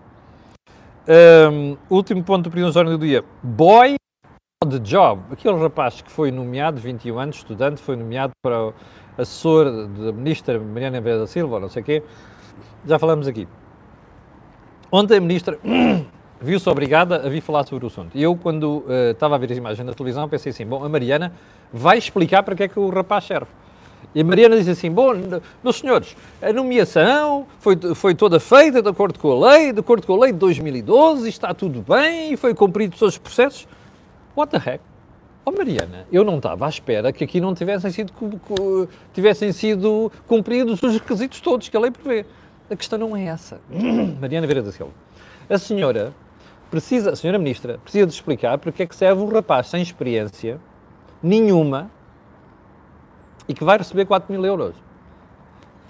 Um, 1.08 1.76
último 1.88 2.22
ponto 2.24 2.44
do 2.44 2.50
Prisão 2.50 2.84
do 2.84 2.98
dia. 2.98 3.24
Boy 3.42 3.96
the 4.68 4.78
job. 4.78 5.22
Aquele 5.30 5.56
rapaz 5.56 6.00
que 6.00 6.10
foi 6.10 6.30
nomeado, 6.30 6.80
21 6.80 7.18
anos, 7.18 7.36
estudante, 7.36 7.80
foi 7.80 7.94
nomeado 7.94 8.32
para 8.42 8.72
assessor 9.16 9.86
da 9.86 10.12
ministra 10.12 10.58
Mariana 10.58 11.00
Vera 11.00 11.20
da 11.20 11.26
Silva, 11.26 11.60
não 11.60 11.68
sei 11.68 11.82
o 11.82 11.84
quê. 11.84 12.02
Já 12.84 12.98
falamos 12.98 13.28
aqui. 13.28 13.46
Ontem 14.90 15.18
a 15.18 15.20
ministra 15.20 15.58
viu-se 16.40 16.68
obrigada 16.68 17.26
a 17.26 17.28
vir 17.28 17.40
falar 17.40 17.64
sobre 17.64 17.84
o 17.84 17.88
assunto. 17.88 18.16
E 18.16 18.22
eu, 18.22 18.36
quando 18.36 18.84
uh, 18.86 19.10
estava 19.10 19.34
a 19.34 19.38
ver 19.38 19.50
as 19.50 19.58
imagens 19.58 19.86
na 19.86 19.92
televisão, 19.92 20.28
pensei 20.28 20.50
assim, 20.50 20.66
bom, 20.66 20.84
a 20.84 20.88
Mariana 20.88 21.32
vai 21.72 21.98
explicar 21.98 22.42
para 22.42 22.54
que 22.54 22.62
é 22.64 22.68
que 22.68 22.78
o 22.78 22.88
rapaz 22.88 23.24
serve. 23.24 23.50
E 24.16 24.22
a 24.22 24.24
Mariana 24.24 24.56
diz 24.56 24.66
assim: 24.66 24.90
Bom, 24.90 25.12
meus 25.62 25.76
senhores, 25.76 26.16
a 26.40 26.50
nomeação 26.50 27.46
foi, 27.58 27.76
foi 27.94 28.14
toda 28.14 28.40
feita 28.40 28.80
de 28.80 28.88
acordo 28.88 29.18
com 29.18 29.30
a 29.30 29.50
lei, 29.50 29.74
de 29.74 29.80
acordo 29.80 30.06
com 30.06 30.14
a 30.14 30.20
lei 30.20 30.32
de 30.32 30.38
2012, 30.38 31.28
está 31.28 31.52
tudo 31.52 31.84
bem 31.86 32.32
e 32.32 32.36
foi 32.38 32.54
cumprido 32.54 32.96
todos 32.96 33.12
os 33.12 33.18
processos. 33.18 33.68
What 34.34 34.58
the 34.58 34.70
heck? 34.70 34.82
Oh 35.44 35.52
Mariana, 35.52 36.06
eu 36.10 36.24
não 36.24 36.38
estava 36.38 36.64
à 36.64 36.68
espera 36.70 37.12
que 37.12 37.24
aqui 37.24 37.42
não 37.42 37.54
tivessem 37.54 37.90
sido, 37.90 38.10
tivessem 39.12 39.52
sido 39.52 40.10
cumpridos 40.26 40.82
os 40.82 40.94
requisitos 40.94 41.42
todos 41.42 41.68
que 41.68 41.76
a 41.76 41.80
lei 41.80 41.90
prevê. 41.90 42.24
A 42.70 42.74
questão 42.74 42.98
não 42.98 43.14
é 43.14 43.26
essa. 43.26 43.60
Mariana 44.18 44.46
Vera 44.46 44.62
da 44.62 44.72
Silva. 44.72 44.92
A 45.46 45.58
senhora 45.58 46.14
precisa, 46.70 47.10
a 47.10 47.16
senhora 47.16 47.38
ministra, 47.38 47.76
precisa 47.84 48.06
de 48.06 48.14
explicar 48.14 48.56
porque 48.56 48.82
é 48.82 48.86
que 48.86 48.96
serve 48.96 49.20
um 49.20 49.28
rapaz 49.28 49.66
sem 49.66 49.82
experiência 49.82 50.58
nenhuma 51.22 51.90
e 53.48 53.54
que 53.54 53.64
vai 53.64 53.78
receber 53.78 54.04
4 54.04 54.32
mil 54.32 54.44
euros. 54.44 54.74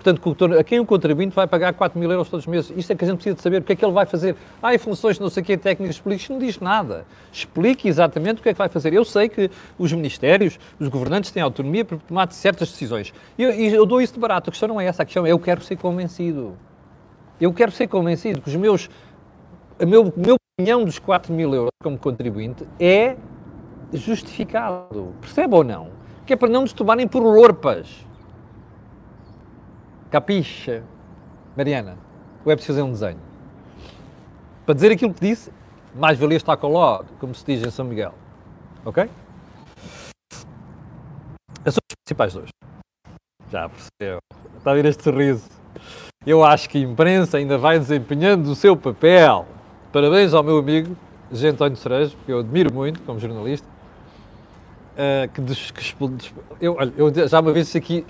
Portanto, 0.03 0.55
a 0.55 0.63
quem 0.63 0.79
o 0.79 0.87
contribuinte 0.87 1.35
vai 1.35 1.49
pagar 1.49 1.75
4 1.75 1.99
mil 1.99 2.11
euros 2.11 2.29
todos 2.29 2.47
os 2.47 2.51
meses? 2.51 2.73
Isto 2.77 2.93
é 2.93 2.95
que 2.95 3.05
a 3.05 3.09
gente 3.09 3.17
precisa 3.17 3.35
de 3.35 3.43
saber. 3.43 3.61
O 3.61 3.65
que 3.65 3.73
é 3.73 3.77
que 3.77 3.85
ele 3.85 3.93
vai 3.93 4.07
fazer? 4.07 4.37
Ah, 4.63 4.73
em 4.73 4.79
funções 4.79 5.19
não 5.19 5.29
sei 5.29 5.43
o 5.43 5.47
que, 5.47 5.57
técnicas 5.57 5.99
políticas, 5.99 6.31
não 6.31 6.39
diz 6.39 6.61
nada. 6.61 7.05
Explique 7.33 7.89
exatamente 7.89 8.39
o 8.39 8.43
que 8.43 8.51
é 8.51 8.53
que 8.53 8.59
vai 8.59 8.69
fazer. 8.69 8.93
Eu 8.93 9.05
sei 9.05 9.29
que 9.29 9.51
os 9.77 9.93
ministérios, 9.93 10.61
os 10.79 10.87
governantes 10.89 11.33
têm 11.33 11.43
autonomia 11.43 11.85
para 11.85 11.99
tomar 11.99 12.31
certas 12.31 12.71
decisões. 12.71 13.13
E 13.37 13.43
eu, 13.43 13.51
eu, 13.51 13.85
dou 13.85 14.01
isso 14.01 14.15
de 14.15 14.21
barato. 14.21 14.49
A 14.49 14.53
questão 14.53 14.69
não 14.69 14.81
é 14.81 14.87
essa. 14.87 15.03
A 15.03 15.05
questão 15.05 15.27
é 15.27 15.33
eu 15.33 15.41
quero 15.41 15.61
ser 15.63 15.77
convencido. 15.77 16.57
Eu 17.41 17.53
quero 17.53 17.73
ser 17.73 17.89
convencido 17.89 18.41
que 18.41 18.49
os 18.49 18.55
meus, 18.55 18.89
a 19.81 19.85
meu, 19.85 20.13
meu 20.17 20.37
opinião 20.59 20.85
dos 20.85 20.99
4 20.99 21.35
mil 21.35 21.53
euros 21.53 21.71
como 21.83 21.99
contribuinte 21.99 22.65
é 22.79 23.17
justificado. 23.93 25.13
Percebe 25.21 25.55
ou 25.55 25.65
não? 25.65 25.89
Que 26.26 26.33
é 26.33 26.37
para 26.37 26.49
não 26.49 26.62
nos 26.62 26.73
tomarem 26.73 27.06
por 27.06 27.23
lorpas. 27.23 28.04
Capixa? 30.11 30.83
Mariana, 31.56 31.97
ou 32.45 32.52
é 32.52 32.56
preciso 32.56 32.78
fazer 32.78 32.83
um 32.83 32.92
desenho? 32.92 33.21
Para 34.64 34.75
dizer 34.75 34.92
aquilo 34.92 35.14
que 35.14 35.21
disse, 35.21 35.52
mais 35.95 36.18
valia 36.18 36.37
estar 36.37 36.56
colado, 36.56 37.06
como 37.21 37.35
se 37.35 37.45
diz 37.47 37.64
em 37.64 37.71
São 37.71 37.85
Miguel. 37.87 38.12
Ok? 38.85 39.09
As 41.64 41.76
principais 42.04 42.35
dois. 42.35 42.49
Já 43.50 43.68
percebeu. 43.68 44.18
Está 44.59 44.73
a 44.73 44.75
ver 44.75 44.85
este 44.87 45.04
sorriso. 45.04 45.49
Eu 46.26 46.45
acho 46.45 46.68
que 46.68 46.78
a 46.78 46.80
imprensa 46.80 47.37
ainda 47.37 47.56
vai 47.56 47.78
desempenhando 47.78 48.50
o 48.50 48.54
seu 48.56 48.76
papel. 48.76 49.47
Parabéns 49.92 50.35
ao 50.35 50.42
meu 50.42 50.59
amigo, 50.59 50.97
G. 51.30 51.49
António 51.49 51.76
Cerejo, 51.76 52.16
que 52.26 52.33
eu 52.33 52.40
admiro 52.40 52.75
muito 52.75 53.00
como 53.02 53.21
jornalista. 53.21 53.75
Uh, 54.97 55.31
que, 55.31 55.43
des, 55.43 55.71
que 55.71 55.95
eu, 56.59 56.75
olha, 56.79 56.91
eu 56.97 57.29
já 57.29 57.41
uma 57.41 57.53
vez 57.53 57.76
aqui 57.76 58.03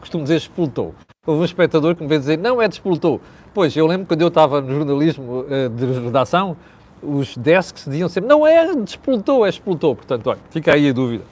costumo 0.00 0.22
dizer 0.22 0.36
expultou. 0.36 0.94
Houve 1.26 1.42
um 1.42 1.44
espectador 1.44 1.94
que 1.94 2.02
me 2.02 2.08
veio 2.08 2.20
dizer, 2.20 2.38
não 2.38 2.60
é 2.60 2.66
despoltou. 2.66 3.20
Pois, 3.52 3.76
eu 3.76 3.86
lembro 3.86 4.06
quando 4.06 4.22
eu 4.22 4.28
estava 4.28 4.62
no 4.62 4.74
jornalismo 4.74 5.40
uh, 5.40 5.68
de 5.68 5.84
redação, 6.00 6.56
os 7.02 7.36
desks 7.36 7.84
diziam 7.84 8.08
sempre, 8.08 8.30
não 8.30 8.46
é 8.46 8.74
despoltou, 8.76 9.44
é 9.44 9.50
expultou. 9.50 9.94
Portanto, 9.94 10.26
olha, 10.30 10.40
fica 10.48 10.72
aí 10.72 10.88
a 10.88 10.92
dúvida. 10.92 11.24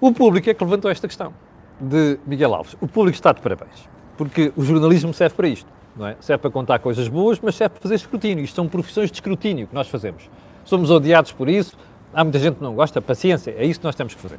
O 0.00 0.12
público 0.12 0.48
é 0.48 0.54
que 0.54 0.62
levantou 0.62 0.88
esta 0.88 1.08
questão 1.08 1.34
de 1.80 2.18
Miguel 2.24 2.54
Alves. 2.54 2.76
O 2.80 2.86
público 2.86 3.16
está 3.16 3.32
de 3.32 3.40
parabéns, 3.40 3.88
porque 4.16 4.52
o 4.56 4.62
jornalismo 4.62 5.12
serve 5.12 5.34
para 5.34 5.48
isto. 5.48 5.68
Não 5.96 6.06
é? 6.06 6.16
Serve 6.20 6.40
para 6.40 6.50
contar 6.50 6.78
coisas 6.78 7.08
boas, 7.08 7.40
mas 7.40 7.56
serve 7.56 7.74
para 7.74 7.82
fazer 7.82 7.96
escrutínio. 7.96 8.44
Isto 8.44 8.54
são 8.54 8.68
profissões 8.68 9.10
de 9.10 9.16
escrutínio 9.16 9.66
que 9.66 9.74
nós 9.74 9.88
fazemos. 9.88 10.30
Somos 10.64 10.90
odiados 10.90 11.32
por 11.32 11.48
isso, 11.48 11.76
há 12.12 12.24
muita 12.24 12.38
gente 12.38 12.56
que 12.56 12.62
não 12.62 12.74
gosta, 12.74 13.00
paciência, 13.00 13.54
é 13.56 13.64
isso 13.64 13.80
que 13.80 13.86
nós 13.86 13.94
temos 13.94 14.14
que 14.14 14.20
fazer. 14.20 14.38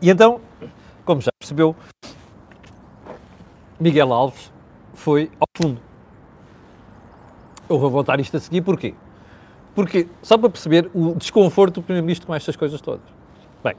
E 0.00 0.10
então, 0.10 0.40
como 1.04 1.20
já 1.20 1.30
percebeu, 1.38 1.74
Miguel 3.78 4.12
Alves 4.12 4.52
foi 4.94 5.30
ao 5.38 5.46
fundo. 5.56 5.80
Eu 7.68 7.78
vou 7.78 7.90
voltar 7.90 8.18
isto 8.20 8.36
a 8.36 8.40
seguir, 8.40 8.62
porquê? 8.62 8.94
Porque, 9.74 10.08
só 10.22 10.38
para 10.38 10.48
perceber 10.48 10.90
o 10.94 11.14
desconforto 11.14 11.74
do 11.74 11.82
Primeiro-Ministro 11.82 12.26
com 12.26 12.34
estas 12.34 12.56
coisas 12.56 12.80
todas. 12.80 13.04
Bem, 13.62 13.74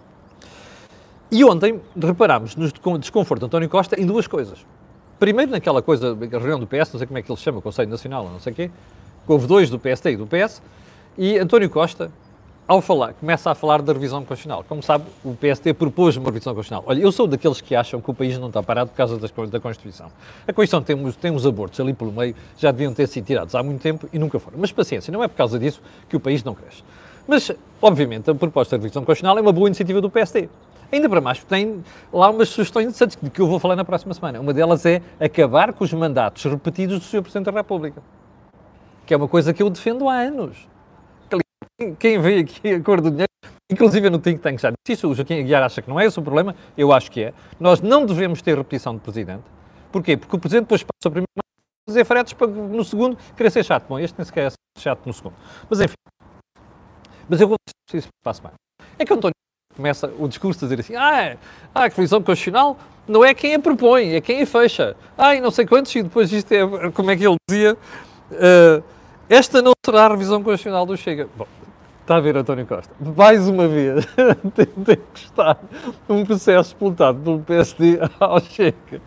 e 1.31 1.43
ontem 1.43 1.81
reparámos 1.99 2.55
no 2.55 2.99
desconforto 2.99 3.41
de 3.41 3.45
António 3.47 3.69
Costa 3.69 3.99
em 3.99 4.05
duas 4.05 4.27
coisas. 4.27 4.65
Primeiro, 5.19 5.51
naquela 5.51 5.81
coisa, 5.81 6.11
a 6.11 6.37
reunião 6.37 6.59
do 6.59 6.67
PS, 6.67 6.93
não 6.93 6.99
sei 6.99 7.07
como 7.07 7.17
é 7.17 7.21
que 7.23 7.31
ele 7.31 7.37
se 7.37 7.43
chama, 7.43 7.61
Conselho 7.61 7.89
Nacional, 7.89 8.29
não 8.29 8.39
sei 8.39 8.53
o 8.53 8.55
quê, 8.55 8.71
houve 9.27 9.47
dois 9.47 9.69
do 9.69 9.79
PST 9.79 10.11
e 10.11 10.15
do 10.17 10.27
PS, 10.27 10.61
e 11.17 11.39
António 11.39 11.69
Costa 11.69 12.11
ao 12.67 12.81
falar, 12.81 13.13
começa 13.13 13.49
a 13.49 13.55
falar 13.55 13.81
da 13.81 13.93
revisão 13.93 14.19
constitucional. 14.25 14.63
Como 14.67 14.83
sabe, 14.83 15.05
o 15.23 15.33
PST 15.33 15.73
propôs 15.73 16.17
uma 16.17 16.25
revisão 16.25 16.53
constitucional. 16.53 16.83
Olha, 16.85 17.01
eu 17.01 17.11
sou 17.13 17.25
daqueles 17.25 17.61
que 17.61 17.73
acham 17.73 18.01
que 18.01 18.11
o 18.11 18.13
país 18.13 18.37
não 18.37 18.49
está 18.49 18.61
parado 18.61 18.89
por 18.89 18.97
causa 18.97 19.17
das, 19.17 19.31
da 19.49 19.59
Constituição. 19.59 20.07
A 20.45 20.51
Constituição 20.51 20.81
tem, 20.81 21.11
tem 21.13 21.31
uns 21.31 21.45
abortos 21.45 21.79
ali 21.79 21.93
pelo 21.93 22.11
meio, 22.11 22.35
já 22.57 22.71
deviam 22.71 22.93
ter 22.93 23.07
sido 23.07 23.25
tirados 23.25 23.55
há 23.55 23.63
muito 23.63 23.81
tempo 23.81 24.09
e 24.11 24.19
nunca 24.19 24.37
foram. 24.37 24.59
Mas 24.59 24.71
paciência, 24.71 25.13
não 25.13 25.23
é 25.23 25.29
por 25.29 25.37
causa 25.37 25.57
disso 25.57 25.81
que 26.09 26.17
o 26.17 26.19
país 26.19 26.43
não 26.43 26.53
cresce. 26.53 26.83
Mas, 27.25 27.51
obviamente, 27.81 28.29
a 28.29 28.35
proposta 28.35 28.77
de 28.77 28.83
revisão 28.83 29.05
constitucional 29.05 29.37
é 29.37 29.41
uma 29.41 29.53
boa 29.53 29.69
iniciativa 29.69 30.01
do 30.01 30.09
PSD. 30.09 30.49
Ainda 30.91 31.09
para 31.09 31.21
mais, 31.21 31.41
tem 31.45 31.83
lá 32.11 32.29
umas 32.29 32.49
sugestões 32.49 32.85
interessantes 32.85 33.17
que 33.17 33.41
eu 33.41 33.47
vou 33.47 33.59
falar 33.59 33.77
na 33.77 33.85
próxima 33.85 34.13
semana. 34.13 34.41
Uma 34.41 34.53
delas 34.53 34.85
é 34.85 35.01
acabar 35.19 35.71
com 35.71 35.85
os 35.85 35.93
mandatos 35.93 36.43
repetidos 36.43 36.99
do 36.99 37.05
Sr. 37.05 37.21
Presidente 37.21 37.45
da 37.45 37.51
República, 37.51 38.01
que 39.05 39.13
é 39.13 39.17
uma 39.17 39.27
coisa 39.27 39.53
que 39.53 39.63
eu 39.63 39.69
defendo 39.69 40.09
há 40.09 40.15
anos. 40.15 40.57
Quem 41.99 42.19
vê 42.19 42.39
aqui 42.39 42.73
a 42.73 42.81
cor 42.81 43.01
do 43.01 43.11
dinheiro, 43.11 43.29
inclusive 43.71 44.09
no 44.09 44.17
think 44.17 44.41
tank 44.41 44.59
já 44.59 44.71
disse 44.71 44.93
isso, 44.93 45.09
o 45.09 45.13
Joaquim 45.13 45.39
Aguiar 45.39 45.61
acha 45.61 45.79
que 45.79 45.87
não 45.87 45.99
é 45.99 46.05
esse 46.05 46.17
o 46.17 46.23
problema, 46.23 46.55
eu 46.75 46.91
acho 46.91 47.11
que 47.11 47.23
é. 47.23 47.33
Nós 47.59 47.81
não 47.81 48.03
devemos 48.03 48.41
ter 48.41 48.57
repetição 48.57 48.95
de 48.95 49.01
Presidente. 49.01 49.43
Porquê? 49.91 50.17
Porque 50.17 50.35
o 50.35 50.39
Presidente 50.39 50.63
depois 50.63 50.81
passa 50.81 51.07
o 51.07 51.11
primeiro 51.11 51.27
fazer 51.87 52.03
fretes 52.03 52.33
para 52.33 52.47
no 52.47 52.83
segundo 52.83 53.17
querer 53.35 53.51
ser 53.51 53.63
chato. 53.63 53.85
Bom, 53.87 53.99
este 53.99 54.17
nem 54.17 54.25
sequer 54.25 54.51
é 54.51 54.81
chato 54.81 55.05
no 55.05 55.13
segundo. 55.13 55.35
Mas 55.69 55.79
enfim. 55.79 55.93
Mas 57.29 57.41
eu 57.41 57.47
vou 57.47 57.57
isso 57.93 58.07
para 58.23 58.31
a 58.31 58.33
semana. 58.33 58.55
É 58.97 59.05
que 59.05 59.13
António 59.13 59.33
começa 59.75 60.11
o 60.17 60.27
discurso 60.27 60.65
a 60.65 60.67
dizer 60.67 60.79
assim, 60.79 60.95
ah, 60.95 61.37
ah, 61.75 61.83
a 61.83 61.87
revisão 61.87 62.21
constitucional 62.23 62.77
não 63.07 63.23
é 63.23 63.33
quem 63.35 63.53
a 63.53 63.59
propõe, 63.59 64.15
é 64.15 64.21
quem 64.21 64.41
a 64.41 64.47
fecha. 64.47 64.95
E 65.35 65.39
não 65.39 65.51
sei 65.51 65.65
quantos, 65.67 65.95
e 65.95 66.01
depois 66.01 66.31
isto 66.33 66.51
é, 66.51 66.89
como 66.91 67.11
é 67.11 67.15
que 67.15 67.25
ele 67.25 67.35
dizia, 67.47 67.77
uh, 68.31 68.83
esta 69.29 69.61
não 69.61 69.73
será 69.85 70.05
a 70.05 70.09
revisão 70.09 70.41
constitucional 70.41 70.85
do 70.85 70.97
Chega. 70.97 71.29
Bom, 71.37 71.45
está 72.07 72.15
a 72.15 72.19
ver 72.21 72.37
António 72.37 72.65
Costa, 72.65 72.93
mais 73.17 73.49
uma 73.49 73.67
vez, 73.67 74.05
que 75.13 75.19
estar 75.19 75.59
um 76.07 76.23
processo 76.23 76.69
disputado 76.69 77.19
pelo 77.19 77.39
PSD 77.39 77.99
ao 78.17 78.39
Chega. 78.39 79.01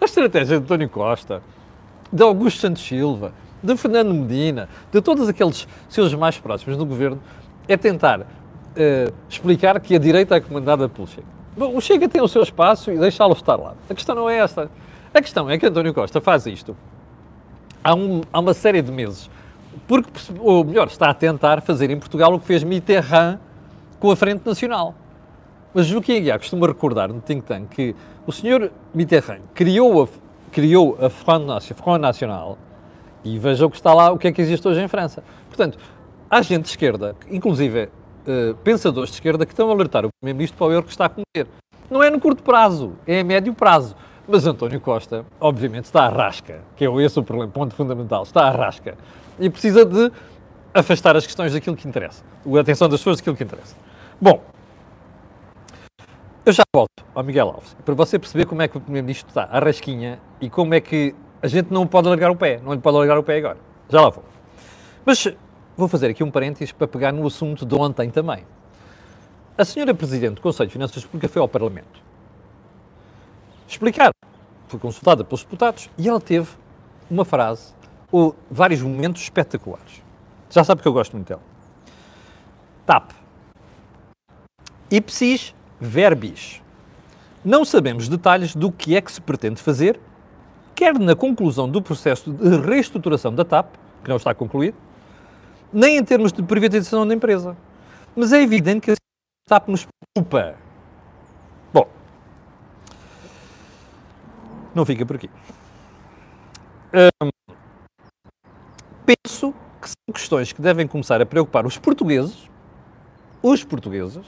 A 0.00 0.06
estratégia 0.06 0.56
de 0.56 0.64
António 0.64 0.88
Costa, 0.88 1.42
de 2.10 2.22
Augusto 2.22 2.60
Santos 2.60 2.82
Silva, 2.82 3.34
de 3.62 3.76
Fernando 3.76 4.14
Medina, 4.14 4.66
de 4.90 5.02
todos 5.02 5.28
aqueles 5.28 5.68
seus 5.90 6.14
mais 6.14 6.38
próximos 6.38 6.78
no 6.78 6.86
governo, 6.86 7.20
é 7.68 7.76
tentar 7.76 8.20
uh, 8.22 8.24
explicar 9.28 9.78
que 9.78 9.94
a 9.94 9.98
direita 9.98 10.34
é 10.34 10.40
comandada 10.40 10.88
pelo 10.88 11.06
Chega. 11.06 11.26
Bom, 11.54 11.76
o 11.76 11.82
Chega 11.82 12.08
tem 12.08 12.22
o 12.22 12.28
seu 12.28 12.42
espaço 12.42 12.90
e 12.90 12.96
deixá-lo 12.96 13.34
estar 13.34 13.56
lá. 13.56 13.74
A 13.90 13.94
questão 13.94 14.14
não 14.14 14.30
é 14.30 14.38
esta. 14.38 14.70
A 15.12 15.20
questão 15.20 15.50
é 15.50 15.58
que 15.58 15.66
António 15.66 15.92
Costa 15.92 16.18
faz 16.18 16.46
isto 16.46 16.74
há, 17.82 17.94
um, 17.94 18.20
há 18.32 18.40
uma 18.40 18.54
série 18.54 18.82
de 18.82 18.92
meses, 18.92 19.30
porque, 19.86 20.10
ou 20.40 20.64
melhor, 20.64 20.88
está 20.88 21.10
a 21.10 21.14
tentar 21.14 21.62
fazer 21.62 21.90
em 21.90 21.98
Portugal 21.98 22.34
o 22.34 22.40
que 22.40 22.46
fez 22.46 22.62
Mitterrand 22.64 23.38
com 23.98 24.10
a 24.10 24.16
Frente 24.16 24.46
Nacional. 24.46 24.94
Mas 25.74 25.86
Joaquim 25.86 26.16
Aguiar 26.16 26.38
costuma 26.38 26.66
recordar 26.66 27.12
no 27.12 27.20
think 27.20 27.44
tank 27.44 27.68
que 27.68 27.94
o 28.26 28.32
senhor 28.32 28.70
Mitterrand 28.94 29.40
criou 29.54 30.02
a, 30.02 30.08
criou 30.50 30.98
a 31.00 31.10
Front 31.10 31.44
National 32.00 32.58
e 33.24 33.38
veja 33.38 33.66
o 33.66 33.70
que 33.70 33.76
está 33.76 33.92
lá, 33.92 34.10
o 34.10 34.18
que 34.18 34.28
é 34.28 34.32
que 34.32 34.40
existe 34.40 34.66
hoje 34.66 34.80
em 34.80 34.88
França. 34.88 35.22
Portanto, 35.48 35.78
há 36.30 36.40
gente 36.42 36.64
de 36.64 36.68
esquerda, 36.70 37.14
inclusive 37.30 37.84
uh, 37.84 38.54
pensadores 38.64 39.10
de 39.10 39.16
esquerda 39.16 39.44
que 39.44 39.52
estão 39.52 39.68
a 39.70 39.72
alertar 39.72 40.04
o 40.06 40.08
Primeiro-Ministro 40.20 40.58
para 40.58 40.66
o 40.66 40.72
erro 40.72 40.82
que 40.84 40.90
está 40.90 41.06
a 41.06 41.08
cometer. 41.08 41.46
Não 41.90 42.02
é 42.02 42.10
no 42.10 42.20
curto 42.20 42.42
prazo, 42.42 42.92
é 43.06 43.20
a 43.20 43.24
médio 43.24 43.54
prazo. 43.54 43.96
Mas 44.26 44.46
António 44.46 44.78
Costa, 44.78 45.24
obviamente, 45.40 45.84
está 45.84 46.04
à 46.04 46.08
rasca, 46.10 46.60
que 46.76 46.84
é 46.84 47.02
esse 47.02 47.18
o 47.18 47.22
problema, 47.22 47.50
ponto 47.50 47.74
fundamental, 47.74 48.24
está 48.24 48.42
à 48.42 48.50
rasca. 48.50 48.98
E 49.38 49.48
precisa 49.48 49.84
de 49.84 50.10
afastar 50.74 51.16
as 51.16 51.26
questões 51.26 51.52
daquilo 51.52 51.76
que 51.76 51.88
interessa, 51.88 52.22
a 52.46 52.60
atenção 52.60 52.88
das 52.88 53.00
pessoas 53.00 53.18
daquilo 53.18 53.36
que 53.36 53.44
interessa. 53.44 53.74
Bom, 54.20 54.42
eu 56.44 56.52
já 56.52 56.62
volto 56.74 57.04
ao 57.14 57.22
Miguel 57.22 57.48
Alves, 57.48 57.76
para 57.84 57.94
você 57.94 58.18
perceber 58.18 58.46
como 58.46 58.62
é 58.62 58.68
que 58.68 58.76
o 58.76 58.80
Primeiro-Ministro 58.80 59.28
está 59.28 59.44
à 59.44 59.58
rasquinha 59.58 60.20
e 60.40 60.48
como 60.48 60.74
é 60.74 60.80
que 60.80 61.14
a 61.42 61.46
gente 61.46 61.72
não 61.72 61.86
pode 61.86 62.08
largar 62.08 62.30
o 62.30 62.36
pé, 62.36 62.60
não 62.62 62.72
lhe 62.72 62.80
pode 62.80 62.96
largar 62.96 63.18
o 63.18 63.22
pé 63.22 63.38
agora. 63.38 63.58
Já 63.88 64.00
lá 64.00 64.10
vou. 64.10 64.24
Mas 65.04 65.28
Vou 65.78 65.86
fazer 65.86 66.08
aqui 66.08 66.24
um 66.24 66.30
parênteses 66.30 66.72
para 66.72 66.88
pegar 66.88 67.12
no 67.12 67.24
assunto 67.24 67.64
de 67.64 67.72
ontem 67.72 68.10
também. 68.10 68.44
A 69.56 69.64
senhora 69.64 69.94
Presidente 69.94 70.34
do 70.34 70.40
Conselho 70.40 70.66
de 70.66 70.72
Finanças 70.72 71.04
Públicas 71.04 71.30
foi 71.30 71.40
ao 71.40 71.48
Parlamento 71.48 72.02
explicar. 73.68 74.10
Foi 74.66 74.80
consultada 74.80 75.22
pelos 75.22 75.44
deputados 75.44 75.88
e 75.96 76.08
ela 76.08 76.20
teve 76.20 76.48
uma 77.08 77.24
frase 77.24 77.72
ou 78.10 78.36
vários 78.50 78.82
momentos 78.82 79.22
espetaculares. 79.22 80.02
Já 80.50 80.64
sabe 80.64 80.82
que 80.82 80.88
eu 80.88 80.92
gosto 80.92 81.12
muito 81.14 81.28
dela. 81.28 81.42
TAP. 82.86 83.10
Ipsis 84.90 85.54
verbis. 85.80 86.62
Não 87.44 87.64
sabemos 87.64 88.08
detalhes 88.08 88.54
do 88.54 88.72
que 88.72 88.96
é 88.96 89.00
que 89.00 89.12
se 89.12 89.20
pretende 89.20 89.62
fazer, 89.62 90.00
quer 90.74 90.98
na 90.98 91.14
conclusão 91.14 91.68
do 91.68 91.80
processo 91.80 92.32
de 92.32 92.56
reestruturação 92.58 93.34
da 93.34 93.44
TAP, 93.44 93.74
que 94.02 94.08
não 94.08 94.16
está 94.16 94.34
concluído, 94.34 94.76
nem 95.72 95.98
em 95.98 96.04
termos 96.04 96.32
de 96.32 96.42
privatização 96.42 97.06
da 97.06 97.14
empresa. 97.14 97.56
Mas 98.16 98.32
é 98.32 98.42
evidente 98.42 98.80
que 98.80 98.90
a 98.92 98.94
SAP 99.48 99.68
nos 99.68 99.86
preocupa. 100.14 100.56
Bom, 101.72 101.88
não 104.74 104.84
fica 104.84 105.04
por 105.04 105.16
aqui. 105.16 105.30
Penso 109.08 109.54
que 109.80 109.88
são 109.88 110.12
questões 110.12 110.52
que 110.52 110.60
devem 110.60 110.86
começar 110.86 111.22
a 111.22 111.24
preocupar 111.24 111.64
os 111.64 111.78
portugueses, 111.78 112.50
os 113.42 113.64
portugueses, 113.64 114.26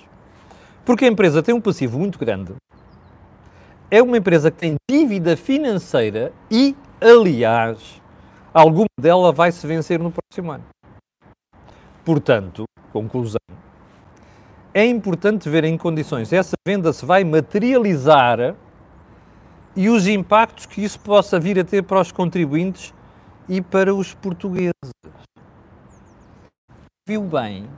porque 0.87 1.05
a 1.05 1.09
empresa 1.09 1.43
tem 1.43 1.55
um 1.55 1.61
passivo 1.61 1.99
muito 1.99 2.19
grande, 2.19 2.55
é 3.91 4.03
uma 4.03 4.17
empresa 4.17 4.51
que 4.51 4.57
tem 4.57 4.77
dívida 4.91 5.37
financeira 5.37 6.33
e, 6.51 6.75
aliás, 6.99 8.01
alguma 8.55 8.87
dela 8.99 9.33
vai 9.33 9.53
se 9.53 9.67
vencer 9.67 9.99
no 9.99 10.11
próximo 10.11 10.53
ano. 10.53 10.65
Portanto, 12.03 12.65
conclusão, 12.91 13.41
é 14.73 14.87
importante 14.87 15.51
ver 15.51 15.65
em 15.65 15.77
condições 15.77 16.33
essa 16.33 16.55
venda 16.67 16.91
se 16.93 17.05
vai 17.05 17.23
materializar 17.23 18.55
e 19.77 19.91
os 19.91 20.07
impactos 20.07 20.65
que 20.65 20.83
isso 20.83 20.99
possa 21.01 21.39
vir 21.39 21.59
a 21.59 21.65
ter 21.65 21.83
para 21.83 22.01
os 22.01 22.11
contribuintes 22.11 22.95
e 23.51 23.61
para 23.61 23.93
os 23.93 24.15
portugueses. 24.15 24.71
Viu 27.07 27.25
bem, 27.25 27.69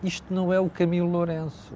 isto 0.00 0.32
não 0.32 0.52
é 0.52 0.60
o 0.60 0.70
Camilo 0.70 1.10
Lourenço. 1.10 1.74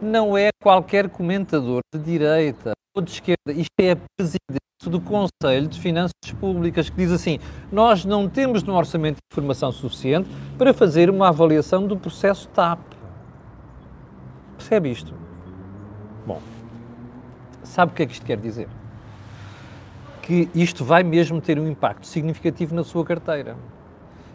Não 0.00 0.38
é 0.38 0.50
qualquer 0.62 1.10
comentador 1.10 1.80
de 1.92 2.00
direita 2.00 2.74
ou 2.96 3.02
de 3.02 3.10
esquerda. 3.10 3.50
Isto 3.52 3.72
é 3.80 3.90
a 3.90 3.96
presidente 4.16 4.60
do 4.84 5.00
Conselho 5.00 5.66
de 5.66 5.80
Finanças 5.80 6.12
Públicas, 6.38 6.88
que 6.88 6.96
diz 6.96 7.10
assim: 7.10 7.40
Nós 7.72 8.04
não 8.04 8.28
temos 8.28 8.62
no 8.62 8.76
orçamento 8.76 9.16
informação 9.32 9.72
suficiente 9.72 10.30
para 10.56 10.72
fazer 10.72 11.10
uma 11.10 11.28
avaliação 11.28 11.88
do 11.88 11.96
processo 11.96 12.48
TAP. 12.50 12.78
Percebe 14.56 14.92
isto? 14.92 15.12
Bom, 16.24 16.40
sabe 17.64 17.90
o 17.90 17.94
que 17.96 18.04
é 18.04 18.06
que 18.06 18.12
isto 18.12 18.24
quer 18.24 18.38
dizer? 18.38 18.68
Que 20.28 20.48
isto 20.54 20.84
vai 20.84 21.02
mesmo 21.02 21.40
ter 21.40 21.58
um 21.58 21.66
impacto 21.66 22.06
significativo 22.06 22.72
na 22.72 22.84
sua 22.84 23.04
carteira. 23.04 23.56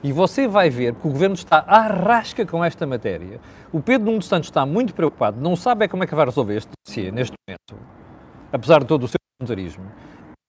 E 0.03 0.12
você 0.12 0.47
vai 0.47 0.69
ver 0.69 0.95
que 0.95 1.08
o 1.08 1.12
governo 1.12 1.36
está 1.36 1.63
à 1.65 1.88
rasca 1.88 2.45
com 2.45 2.65
esta 2.65 2.86
matéria. 2.86 3.39
O 3.71 3.79
Pedro 3.79 4.08
Nuno 4.08 4.21
Santos 4.21 4.49
está 4.49 4.65
muito 4.65 4.93
preocupado, 4.93 5.39
não 5.39 5.56
sabe 5.56 5.86
é 5.86 5.88
como 5.88 6.03
é 6.03 6.08
que 6.08 6.15
vai 6.15 6.25
resolver 6.25 6.58
este 6.58 6.69
dossiê 6.86 7.10
neste 7.10 7.34
momento, 7.47 7.82
apesar 8.51 8.79
de 8.79 8.88
todo 8.88 9.03
o 9.03 9.08
seu 9.08 9.17
voluntarismo 9.39 9.86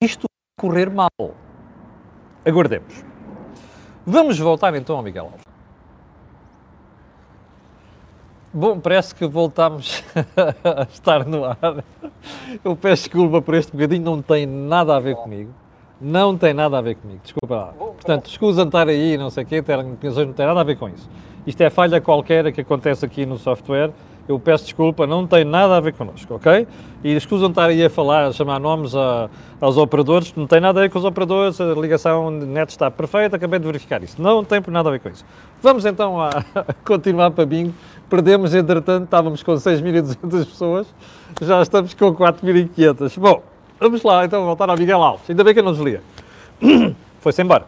isto 0.05 0.25
correr 0.59 0.89
mal. 0.89 1.09
Aguardemos. 2.45 3.03
Vamos 4.05 4.37
voltar 4.37 4.75
então 4.75 4.97
ao 4.97 5.03
Miguel 5.03 5.25
Alves. 5.25 5.54
Bom, 8.57 8.79
parece 8.79 9.13
que 9.13 9.27
voltamos 9.27 10.01
a 10.63 10.83
estar 10.83 11.25
no 11.25 11.43
ar. 11.43 11.83
Eu 12.63 12.73
peço 12.73 13.03
desculpa 13.03 13.41
por 13.41 13.53
este 13.53 13.73
bocadinho, 13.73 14.05
não 14.05 14.21
tem 14.21 14.45
nada 14.45 14.95
a 14.95 14.99
ver 15.01 15.17
comigo. 15.17 15.51
Não 15.99 16.37
tem 16.37 16.53
nada 16.53 16.77
a 16.77 16.81
ver 16.81 16.95
comigo, 16.95 17.19
desculpa 17.21 17.53
lá. 17.53 17.73
Portanto, 17.73 18.27
escusa 18.27 18.63
estar 18.63 18.87
aí, 18.87 19.17
não 19.17 19.29
sei 19.29 19.43
o 19.43 19.45
quê, 19.45 19.61
ter 19.61 19.83
não 19.83 19.97
tem 19.97 20.45
nada 20.45 20.61
a 20.61 20.63
ver 20.63 20.77
com 20.77 20.87
isso. 20.87 21.09
Isto 21.45 21.63
é 21.63 21.69
falha 21.69 21.99
qualquer 21.99 22.49
que 22.53 22.61
acontece 22.61 23.05
aqui 23.05 23.25
no 23.25 23.37
software 23.37 23.91
eu 24.27 24.39
peço 24.39 24.63
desculpa, 24.63 25.05
não 25.05 25.27
tem 25.27 25.45
nada 25.45 25.77
a 25.77 25.79
ver 25.79 25.93
connosco, 25.93 26.33
ok? 26.33 26.67
E 27.03 27.15
escusam 27.15 27.49
estar 27.49 27.65
aí 27.65 27.85
a 27.85 27.89
falar, 27.89 28.25
a 28.25 28.31
chamar 28.31 28.59
nomes 28.59 28.95
a, 28.95 29.29
aos 29.61 29.77
operadores, 29.77 30.33
não 30.35 30.47
tem 30.47 30.59
nada 30.59 30.79
a 30.79 30.83
ver 30.83 30.89
com 30.89 30.97
os 30.97 31.05
operadores, 31.05 31.61
a 31.61 31.73
ligação 31.75 32.31
net 32.31 32.71
está 32.71 32.89
perfeita, 32.89 33.35
acabei 33.35 33.59
de 33.59 33.65
verificar 33.67 34.01
isso. 34.01 34.19
Não 34.19 34.43
tem 34.43 34.59
nada 34.67 34.89
a 34.89 34.91
ver 34.91 34.99
com 34.99 35.09
isso. 35.09 35.23
Vamos 35.61 35.85
então 35.85 36.19
a 36.19 36.43
continuar 36.83 37.31
para 37.31 37.45
bingo. 37.45 37.73
Perdemos, 38.09 38.53
entretanto, 38.53 39.05
estávamos 39.05 39.41
com 39.41 39.53
6.200 39.53 40.45
pessoas, 40.45 40.87
já 41.41 41.61
estamos 41.61 41.93
com 41.93 42.13
4.500. 42.13 43.19
Bom, 43.19 43.41
vamos 43.79 44.03
lá 44.03 44.25
então 44.25 44.45
voltar 44.45 44.69
ao 44.69 44.77
Miguel 44.77 45.01
Alves. 45.01 45.29
Ainda 45.29 45.43
bem 45.43 45.53
que 45.53 45.59
eu 45.59 45.63
não 45.63 45.73
deslia. 45.73 46.03
Foi-se 47.19 47.41
embora. 47.41 47.65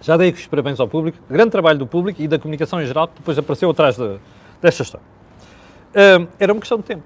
Já 0.00 0.16
dei 0.16 0.30
os 0.30 0.46
parabéns 0.46 0.80
ao 0.80 0.88
público, 0.88 1.18
grande 1.28 1.50
trabalho 1.50 1.78
do 1.78 1.86
público 1.86 2.22
e 2.22 2.28
da 2.28 2.38
comunicação 2.38 2.80
em 2.80 2.86
geral, 2.86 3.08
que 3.08 3.16
depois 3.16 3.36
apareceu 3.36 3.68
atrás 3.68 3.96
de, 3.96 4.18
desta 4.62 4.82
história. 4.82 5.06
Uh, 5.90 6.28
era 6.38 6.52
uma 6.52 6.60
questão 6.60 6.78
de 6.78 6.84
tempo. 6.84 7.02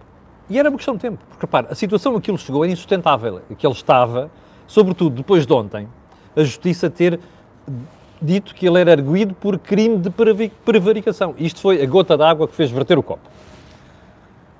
E 0.48 0.58
era 0.58 0.68
uma 0.68 0.76
questão 0.76 0.94
de 0.94 1.00
tempo. 1.00 1.18
Porque, 1.28 1.46
repare, 1.46 1.68
a 1.70 1.74
situação 1.74 2.14
a 2.14 2.20
que 2.20 2.30
ele 2.30 2.38
chegou 2.38 2.62
era 2.62 2.72
insustentável. 2.72 3.40
Que 3.58 3.66
ele 3.66 3.74
estava, 3.74 4.30
sobretudo 4.66 5.16
depois 5.16 5.46
de 5.46 5.52
ontem, 5.52 5.88
a 6.36 6.44
justiça 6.44 6.90
ter 6.90 7.18
dito 8.22 8.54
que 8.54 8.66
ele 8.66 8.78
era 8.78 8.92
arguído 8.92 9.34
por 9.34 9.58
crime 9.58 9.98
de 9.98 10.10
prevaricação. 10.64 11.34
Isto 11.38 11.60
foi 11.60 11.82
a 11.82 11.86
gota 11.86 12.16
d'água 12.16 12.46
que 12.46 12.54
fez 12.54 12.70
verter 12.70 12.96
o 12.96 13.02
copo. 13.02 13.28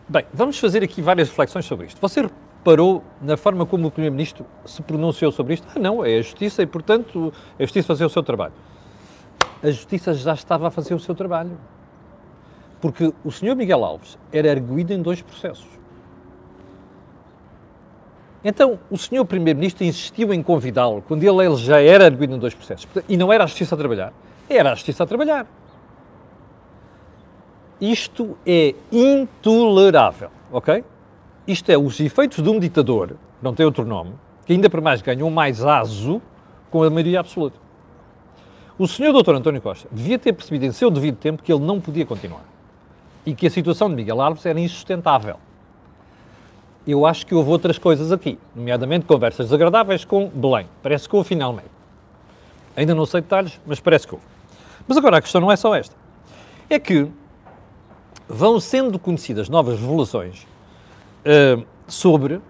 Bem, 0.08 0.26
vamos 0.34 0.58
fazer 0.58 0.82
aqui 0.82 1.00
várias 1.00 1.28
reflexões 1.28 1.64
sobre 1.64 1.86
isto. 1.86 2.00
Você 2.00 2.22
reparou 2.22 3.02
na 3.20 3.36
forma 3.36 3.64
como 3.64 3.86
o 3.86 3.90
Primeiro-Ministro 3.90 4.44
se 4.66 4.82
pronunciou 4.82 5.30
sobre 5.30 5.54
isto? 5.54 5.66
Ah, 5.74 5.78
não, 5.78 6.04
é 6.04 6.18
a 6.18 6.22
Justiça 6.22 6.62
e, 6.62 6.66
portanto, 6.66 7.32
a 7.58 7.62
Justiça 7.62 7.86
fazer 7.86 8.04
o 8.04 8.10
seu 8.10 8.22
trabalho. 8.22 8.52
A 9.62 9.70
Justiça 9.70 10.12
já 10.12 10.34
estava 10.34 10.68
a 10.68 10.70
fazer 10.70 10.94
o 10.94 10.98
seu 10.98 11.14
trabalho. 11.14 11.56
Porque 12.80 13.12
o 13.24 13.30
Sr. 13.30 13.54
Miguel 13.54 13.84
Alves 13.84 14.18
era 14.32 14.50
arguído 14.50 14.92
em 14.92 15.00
dois 15.00 15.22
processos. 15.22 15.68
Então, 18.44 18.78
o 18.90 18.98
senhor 18.98 19.24
Primeiro-Ministro 19.24 19.84
insistiu 19.84 20.32
em 20.32 20.42
convidá-lo 20.42 21.02
quando 21.06 21.22
ele, 21.22 21.46
ele 21.46 21.56
já 21.56 21.80
era 21.80 22.04
arguido 22.04 22.34
em 22.34 22.38
dois 22.38 22.54
processos. 22.54 22.88
E 23.08 23.16
não 23.16 23.32
era 23.32 23.44
a 23.44 23.46
justiça 23.46 23.74
a 23.74 23.78
trabalhar. 23.78 24.12
Era 24.48 24.72
a 24.72 24.74
justiça 24.74 25.04
a 25.04 25.06
trabalhar. 25.06 25.46
Isto 27.80 28.36
é 28.46 28.74
intolerável, 28.90 30.30
ok? 30.52 30.84
Isto 31.46 31.70
é 31.70 31.78
os 31.78 31.98
efeitos 31.98 32.42
de 32.42 32.48
um 32.48 32.58
ditador, 32.58 33.16
não 33.40 33.54
tem 33.54 33.66
outro 33.66 33.84
nome, 33.84 34.12
que 34.46 34.52
ainda 34.52 34.70
por 34.70 34.80
mais 34.80 35.02
ganhou 35.02 35.28
mais 35.30 35.64
aso 35.64 36.22
com 36.70 36.82
a 36.82 36.90
maioria 36.90 37.20
absoluta. 37.20 37.58
O 38.78 38.86
senhor 38.86 39.12
Dr. 39.12 39.34
António 39.34 39.60
Costa 39.60 39.88
devia 39.90 40.18
ter 40.18 40.32
percebido 40.32 40.64
em 40.64 40.72
seu 40.72 40.90
devido 40.90 41.16
tempo 41.16 41.42
que 41.42 41.52
ele 41.52 41.64
não 41.64 41.80
podia 41.80 42.06
continuar 42.06 42.44
e 43.26 43.34
que 43.34 43.46
a 43.46 43.50
situação 43.50 43.88
de 43.88 43.96
Miguel 43.96 44.20
Alves 44.20 44.46
era 44.46 44.58
insustentável 44.58 45.36
eu 46.86 47.06
acho 47.06 47.26
que 47.26 47.34
houve 47.34 47.50
outras 47.50 47.78
coisas 47.78 48.10
aqui, 48.10 48.38
nomeadamente 48.54 49.06
conversas 49.06 49.46
desagradáveis 49.46 50.04
com 50.04 50.28
Belém. 50.28 50.66
Parece 50.82 51.08
que 51.08 51.14
houve 51.14 51.28
finalmente. 51.28 51.70
Ainda 52.76 52.94
não 52.94 53.06
sei 53.06 53.20
detalhes, 53.20 53.60
mas 53.66 53.78
parece 53.78 54.06
que 54.06 54.14
houve. 54.14 54.26
Mas 54.88 54.96
agora 54.96 55.18
a 55.18 55.22
questão 55.22 55.40
não 55.40 55.52
é 55.52 55.56
só 55.56 55.74
esta. 55.74 55.94
É 56.68 56.78
que 56.78 57.08
vão 58.28 58.58
sendo 58.58 58.98
conhecidas 58.98 59.48
novas 59.48 59.78
revelações 59.78 60.42
uh, 60.42 61.64
sobre 61.86 62.40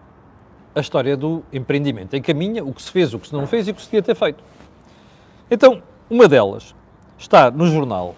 a 0.74 0.80
história 0.80 1.16
do 1.16 1.42
empreendimento. 1.52 2.14
Em 2.14 2.22
caminha, 2.22 2.64
o 2.64 2.72
que 2.72 2.80
se 2.80 2.90
fez, 2.90 3.12
o 3.12 3.18
que 3.18 3.28
se 3.28 3.32
não 3.34 3.46
fez 3.46 3.68
e 3.68 3.72
o 3.72 3.74
que 3.74 3.82
se 3.82 3.88
devia 3.88 4.02
ter 4.02 4.14
feito. 4.14 4.42
Então, 5.50 5.82
uma 6.08 6.26
delas 6.26 6.74
está 7.18 7.50
no 7.50 7.66
jornal 7.66 8.14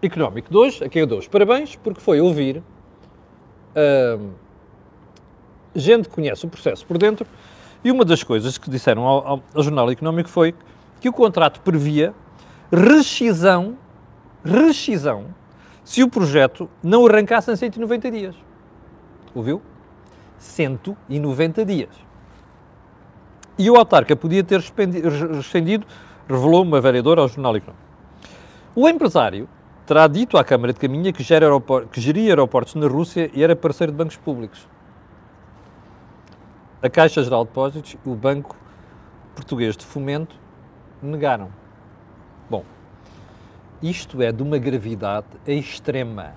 Económico 0.00 0.52
2, 0.52 0.82
a 0.82 0.88
quem 0.88 1.00
eu 1.00 1.06
dou 1.06 1.18
os 1.18 1.26
parabéns, 1.26 1.76
porque 1.76 2.00
foi 2.00 2.20
ouvir 2.20 2.58
uh, 2.58 4.30
gente 5.74 6.08
que 6.08 6.14
conhece 6.14 6.44
o 6.46 6.48
processo 6.48 6.84
por 6.86 6.98
dentro, 6.98 7.26
e 7.84 7.90
uma 7.90 8.04
das 8.04 8.22
coisas 8.22 8.56
que 8.56 8.70
disseram 8.70 9.04
ao, 9.04 9.26
ao, 9.26 9.42
ao 9.54 9.62
Jornal 9.62 9.90
Económico 9.90 10.28
foi 10.28 10.54
que 11.00 11.08
o 11.08 11.12
contrato 11.12 11.60
previa 11.60 12.14
rescisão, 12.72 13.76
rescisão, 14.42 15.26
se 15.84 16.02
o 16.02 16.08
projeto 16.08 16.68
não 16.82 17.06
arrancasse 17.06 17.52
em 17.52 17.56
190 17.56 18.10
dias. 18.10 18.34
Ouviu? 19.34 19.60
190 20.38 21.64
dias. 21.64 21.90
E 23.58 23.70
o 23.70 23.76
autarca 23.76 24.16
podia 24.16 24.42
ter 24.42 24.60
rescindido, 24.60 25.86
revelou 26.28 26.62
uma 26.62 26.80
vereadora 26.80 27.20
ao 27.20 27.28
Jornal 27.28 27.54
Económico. 27.56 27.84
O 28.74 28.88
empresário 28.88 29.46
terá 29.86 30.08
dito 30.08 30.38
à 30.38 30.42
Câmara 30.42 30.72
de 30.72 30.80
Caminha 30.80 31.12
que, 31.12 31.22
que 31.92 32.00
geria 32.00 32.30
aeroportos 32.30 32.74
na 32.74 32.86
Rússia 32.86 33.30
e 33.34 33.44
era 33.44 33.54
parceiro 33.54 33.92
de 33.92 33.98
bancos 33.98 34.16
públicos 34.16 34.66
a 36.84 36.90
Caixa 36.90 37.22
Geral 37.22 37.44
de 37.44 37.48
Depósitos 37.48 37.96
e 38.04 38.08
o 38.10 38.14
Banco 38.14 38.54
Português 39.34 39.74
de 39.74 39.86
Fomento 39.86 40.36
negaram. 41.02 41.48
Bom, 42.50 42.62
isto 43.82 44.20
é 44.20 44.30
de 44.30 44.42
uma 44.42 44.58
gravidade 44.58 45.26
extrema. 45.46 46.34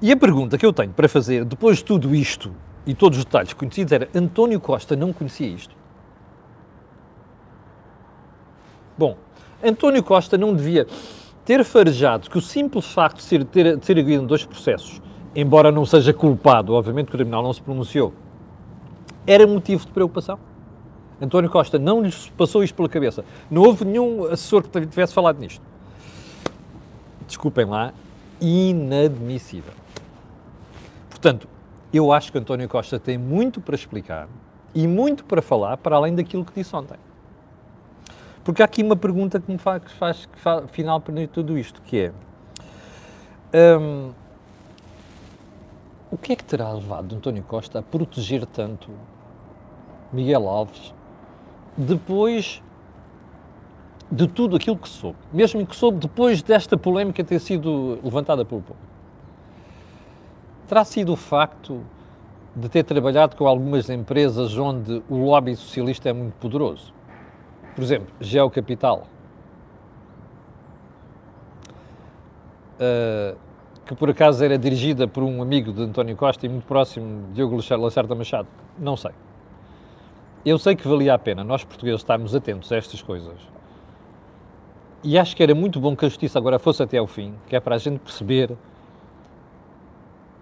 E 0.00 0.12
a 0.12 0.16
pergunta 0.16 0.56
que 0.56 0.64
eu 0.64 0.72
tenho 0.72 0.92
para 0.92 1.08
fazer, 1.08 1.44
depois 1.44 1.78
de 1.78 1.84
tudo 1.84 2.14
isto 2.14 2.54
e 2.86 2.94
todos 2.94 3.18
os 3.18 3.24
detalhes 3.24 3.52
conhecidos, 3.54 3.92
era: 3.92 4.08
António 4.14 4.60
Costa 4.60 4.94
não 4.94 5.12
conhecia 5.12 5.48
isto? 5.48 5.74
Bom, 8.96 9.16
António 9.60 10.04
Costa 10.04 10.38
não 10.38 10.54
devia 10.54 10.86
ter 11.44 11.64
farejado 11.64 12.30
que 12.30 12.38
o 12.38 12.40
simples 12.40 12.86
facto 12.86 13.16
de 13.16 13.24
ser, 13.24 13.44
ter, 13.46 13.76
de 13.76 13.84
ser 13.84 13.98
em 13.98 14.24
dois 14.24 14.44
processos 14.44 15.02
embora 15.34 15.70
não 15.72 15.86
seja 15.86 16.12
culpado, 16.12 16.74
obviamente 16.74 17.06
que 17.06 17.14
o 17.14 17.18
tribunal 17.18 17.42
não 17.42 17.52
se 17.52 17.60
pronunciou, 17.60 18.12
era 19.26 19.46
motivo 19.46 19.86
de 19.86 19.92
preocupação. 19.92 20.38
António 21.20 21.48
Costa 21.48 21.78
não 21.78 22.02
lhes 22.02 22.28
passou 22.30 22.64
isto 22.64 22.74
pela 22.74 22.88
cabeça. 22.88 23.24
Não 23.48 23.62
houve 23.62 23.84
nenhum 23.84 24.24
assessor 24.24 24.64
que 24.64 24.86
tivesse 24.86 25.14
falado 25.14 25.38
nisto. 25.38 25.62
Desculpem 27.26 27.64
lá, 27.64 27.92
inadmissível. 28.40 29.72
Portanto, 31.08 31.48
eu 31.92 32.12
acho 32.12 32.32
que 32.32 32.38
António 32.38 32.68
Costa 32.68 32.98
tem 32.98 33.16
muito 33.16 33.60
para 33.60 33.76
explicar 33.76 34.28
e 34.74 34.88
muito 34.88 35.24
para 35.24 35.40
falar 35.40 35.76
para 35.76 35.94
além 35.94 36.14
daquilo 36.14 36.44
que 36.44 36.52
disse 36.52 36.74
ontem. 36.74 36.96
Porque 38.42 38.60
há 38.60 38.64
aqui 38.64 38.82
uma 38.82 38.96
pergunta 38.96 39.38
que 39.38 39.50
me 39.50 39.58
faz, 39.58 39.84
que 39.84 39.92
faz, 39.92 40.26
que 40.26 40.38
faz 40.40 40.68
final 40.72 41.00
para 41.00 41.26
tudo 41.28 41.56
isto, 41.56 41.80
que 41.82 42.10
é 43.52 43.78
hum, 43.78 44.10
o 46.12 46.18
que 46.18 46.34
é 46.34 46.36
que 46.36 46.44
terá 46.44 46.70
levado 46.70 47.16
António 47.16 47.42
Costa 47.42 47.78
a 47.78 47.82
proteger 47.82 48.44
tanto 48.44 48.90
Miguel 50.12 50.46
Alves 50.46 50.94
depois 51.74 52.62
de 54.10 54.28
tudo 54.28 54.56
aquilo 54.56 54.76
que 54.76 54.90
soube, 54.90 55.16
mesmo 55.32 55.66
que 55.66 55.74
soube 55.74 55.98
depois 55.98 56.42
desta 56.42 56.76
polémica 56.76 57.24
ter 57.24 57.38
sido 57.38 57.98
levantada 58.04 58.44
pelo 58.44 58.60
povo? 58.60 58.78
Terá 60.68 60.84
sido 60.84 61.14
o 61.14 61.16
facto 61.16 61.82
de 62.54 62.68
ter 62.68 62.84
trabalhado 62.84 63.34
com 63.34 63.46
algumas 63.46 63.88
empresas 63.88 64.58
onde 64.58 65.02
o 65.08 65.16
lobby 65.16 65.56
socialista 65.56 66.10
é 66.10 66.12
muito 66.12 66.34
poderoso? 66.34 66.92
Por 67.74 67.82
exemplo, 67.82 68.12
Geocapital. 68.20 69.04
Uh, 72.78 73.34
que 73.86 73.94
por 73.94 74.10
acaso 74.10 74.44
era 74.44 74.56
dirigida 74.56 75.08
por 75.08 75.22
um 75.22 75.42
amigo 75.42 75.72
de 75.72 75.82
António 75.82 76.16
Costa 76.16 76.46
e 76.46 76.48
muito 76.48 76.64
próximo 76.64 77.28
de 77.28 77.34
Diogo 77.34 77.58
Lacerda 77.78 78.14
Machado? 78.14 78.48
Não 78.78 78.96
sei. 78.96 79.10
Eu 80.44 80.58
sei 80.58 80.74
que 80.74 80.86
valia 80.86 81.14
a 81.14 81.18
pena 81.18 81.44
nós 81.44 81.64
portugueses 81.64 82.00
estarmos 82.00 82.34
atentos 82.34 82.70
a 82.72 82.76
estas 82.76 83.02
coisas. 83.02 83.36
E 85.04 85.18
acho 85.18 85.34
que 85.34 85.42
era 85.42 85.54
muito 85.54 85.80
bom 85.80 85.96
que 85.96 86.04
a 86.04 86.08
justiça 86.08 86.38
agora 86.38 86.58
fosse 86.58 86.82
até 86.82 86.98
ao 86.98 87.06
fim, 87.06 87.34
que 87.48 87.56
é 87.56 87.60
para 87.60 87.74
a 87.74 87.78
gente 87.78 87.98
perceber 87.98 88.56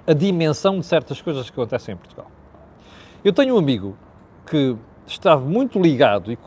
a 0.06 0.12
dimensão 0.12 0.78
de 0.78 0.86
certas 0.86 1.20
coisas 1.20 1.48
que 1.48 1.52
acontecem 1.58 1.94
em 1.94 1.96
Portugal. 1.96 2.30
Eu 3.24 3.32
tenho 3.32 3.54
um 3.54 3.58
amigo 3.58 3.96
que 4.46 4.76
estava 5.06 5.40
muito 5.40 5.80
ligado 5.80 6.30
e, 6.30 6.38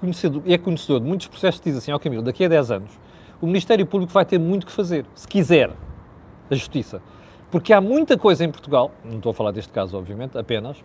e 0.45 0.53
é 0.53 0.57
conhecedor 0.57 0.99
de 0.99 1.07
muitos 1.07 1.27
processos 1.27 1.59
que 1.59 1.69
diz 1.69 1.77
assim, 1.77 1.91
ao 1.91 1.99
Camilo, 1.99 2.23
daqui 2.23 2.45
a 2.45 2.47
10 2.47 2.71
anos, 2.71 2.99
o 3.41 3.47
Ministério 3.47 3.85
Público 3.85 4.13
vai 4.13 4.25
ter 4.25 4.39
muito 4.39 4.65
que 4.65 4.71
fazer, 4.71 5.05
se 5.15 5.27
quiser 5.27 5.71
a 6.53 6.55
justiça. 6.55 7.01
Porque 7.51 7.71
há 7.73 7.81
muita 7.81 8.17
coisa 8.17 8.43
em 8.43 8.51
Portugal, 8.51 8.91
não 9.03 9.17
estou 9.17 9.31
a 9.31 9.33
falar 9.33 9.51
deste 9.51 9.71
caso, 9.71 9.97
obviamente, 9.97 10.37
apenas, 10.37 10.83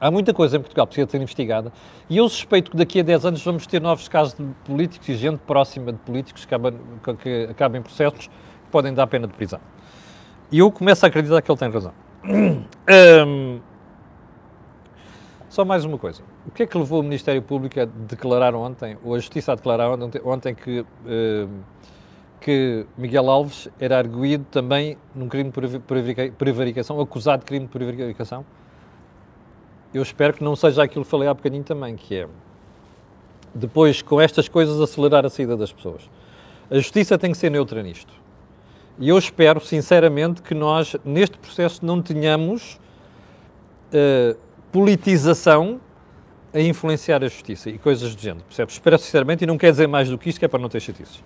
há 0.00 0.10
muita 0.10 0.32
coisa 0.32 0.56
em 0.56 0.60
Portugal 0.60 0.86
que 0.86 0.94
precisa 0.94 1.10
ser 1.10 1.20
investigada 1.20 1.72
e 2.08 2.16
eu 2.16 2.28
suspeito 2.28 2.70
que 2.70 2.76
daqui 2.76 3.00
a 3.00 3.02
10 3.02 3.26
anos 3.26 3.44
vamos 3.44 3.66
ter 3.66 3.80
novos 3.80 4.08
casos 4.08 4.34
de 4.34 4.44
políticos 4.64 5.08
e 5.08 5.14
gente 5.14 5.38
próxima 5.40 5.92
de 5.92 5.98
políticos 5.98 6.44
que 6.44 6.54
acabam 7.50 7.80
em 7.80 7.82
processos 7.82 8.28
que 8.28 8.70
podem 8.70 8.94
dar 8.94 9.06
pena 9.06 9.26
de 9.26 9.34
prisão. 9.34 9.60
E 10.50 10.58
eu 10.58 10.70
começo 10.72 11.04
a 11.04 11.08
acreditar 11.08 11.42
que 11.42 11.50
ele 11.50 11.58
tem 11.58 11.70
razão. 11.70 11.92
Só 15.48 15.64
mais 15.64 15.84
uma 15.84 15.98
coisa. 15.98 16.22
O 16.46 16.50
que 16.52 16.62
é 16.62 16.66
que 16.66 16.78
levou 16.78 17.00
o 17.00 17.02
Ministério 17.02 17.42
Público 17.42 17.80
a 17.80 17.84
declarar 17.84 18.54
ontem, 18.54 18.96
ou 19.04 19.14
a 19.14 19.18
Justiça 19.18 19.52
a 19.52 19.54
declarar 19.56 19.90
ontem, 19.90 20.20
ontem 20.24 20.54
que 20.54 20.86
que 22.40 22.86
Miguel 22.96 23.28
Alves 23.28 23.68
era 23.78 23.98
arguído 23.98 24.46
também 24.50 24.96
num 25.14 25.28
crime 25.28 25.50
de 25.50 26.30
prevaricação, 26.30 27.00
acusado 27.00 27.40
de 27.40 27.46
crime 27.46 27.66
de 27.66 27.70
prevaricação. 27.70 28.44
Eu 29.92 30.02
espero 30.02 30.32
que 30.32 30.42
não 30.42 30.56
seja 30.56 30.82
aquilo 30.82 31.04
que 31.04 31.10
falei 31.10 31.28
há 31.28 31.34
bocadinho 31.34 31.64
também, 31.64 31.96
que 31.96 32.14
é 32.14 32.28
depois, 33.54 34.00
com 34.00 34.20
estas 34.20 34.48
coisas, 34.48 34.80
acelerar 34.80 35.26
a 35.26 35.30
saída 35.30 35.56
das 35.56 35.72
pessoas. 35.72 36.08
A 36.70 36.76
justiça 36.76 37.18
tem 37.18 37.32
que 37.32 37.38
ser 37.38 37.50
neutra 37.50 37.82
nisto. 37.82 38.12
E 38.98 39.08
eu 39.08 39.18
espero, 39.18 39.60
sinceramente, 39.60 40.42
que 40.42 40.54
nós, 40.54 40.94
neste 41.04 41.36
processo, 41.38 41.84
não 41.84 42.00
tenhamos 42.00 42.78
uh, 43.92 44.38
politização 44.70 45.80
a 46.52 46.60
influenciar 46.60 47.24
a 47.24 47.28
justiça 47.28 47.70
e 47.70 47.78
coisas 47.78 48.14
do 48.14 48.20
género, 48.20 48.44
percebes? 48.44 48.74
Espero 48.74 48.98
sinceramente, 48.98 49.44
e 49.44 49.46
não 49.46 49.56
quer 49.56 49.70
dizer 49.70 49.86
mais 49.86 50.08
do 50.08 50.18
que 50.18 50.28
isto, 50.28 50.38
que 50.38 50.44
é 50.44 50.48
para 50.48 50.60
não 50.60 50.68
ter 50.68 50.80
chatices. 50.80 51.22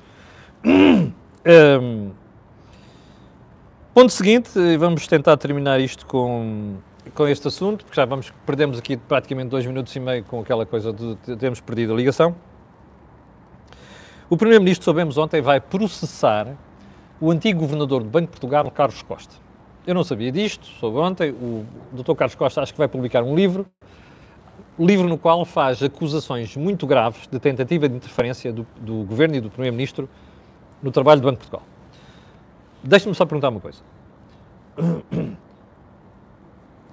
Um, 0.64 2.10
ponto 3.92 4.10
seguinte, 4.10 4.50
vamos 4.78 5.06
tentar 5.06 5.36
terminar 5.36 5.78
isto 5.78 6.06
com, 6.06 6.76
com 7.14 7.28
este 7.28 7.48
assunto, 7.48 7.84
porque 7.84 8.00
já 8.00 8.06
vamos, 8.06 8.32
perdemos 8.46 8.78
aqui 8.78 8.96
praticamente 8.96 9.48
dois 9.48 9.66
minutos 9.66 9.94
e 9.94 10.00
meio 10.00 10.24
com 10.24 10.40
aquela 10.40 10.64
coisa 10.64 10.92
de, 10.92 11.36
termos 11.36 11.60
perdido 11.60 11.92
a 11.92 11.96
ligação. 11.96 12.34
O 14.30 14.38
Primeiro-Ministro, 14.38 14.84
soubemos 14.84 15.18
ontem, 15.18 15.42
vai 15.42 15.60
processar 15.60 16.56
o 17.20 17.30
antigo 17.30 17.60
governador 17.60 18.02
do 18.02 18.08
Banco 18.08 18.26
de 18.26 18.30
Portugal, 18.30 18.70
Carlos 18.70 19.02
Costa. 19.02 19.34
Eu 19.86 19.94
não 19.94 20.02
sabia 20.02 20.32
disto, 20.32 20.66
soube 20.80 20.96
ontem, 20.96 21.30
o 21.30 21.66
Dr. 21.92 22.14
Carlos 22.14 22.34
Costa 22.34 22.62
acho 22.62 22.72
que 22.72 22.78
vai 22.78 22.88
publicar 22.88 23.22
um 23.22 23.34
livro, 23.34 23.66
livro 24.78 25.06
no 25.06 25.18
qual 25.18 25.44
faz 25.44 25.82
acusações 25.82 26.56
muito 26.56 26.86
graves 26.86 27.28
de 27.30 27.38
tentativa 27.38 27.86
de 27.86 27.96
interferência 27.96 28.50
do, 28.50 28.66
do 28.80 29.04
Governo 29.04 29.36
e 29.36 29.40
do 29.42 29.50
Primeiro-Ministro 29.50 30.08
no 30.84 30.92
trabalho 30.92 31.20
do 31.20 31.24
Banco 31.24 31.40
de 31.42 31.48
Portugal. 31.48 31.66
Deixe-me 32.82 33.14
só 33.14 33.24
perguntar 33.24 33.48
uma 33.48 33.60
coisa. 33.60 33.80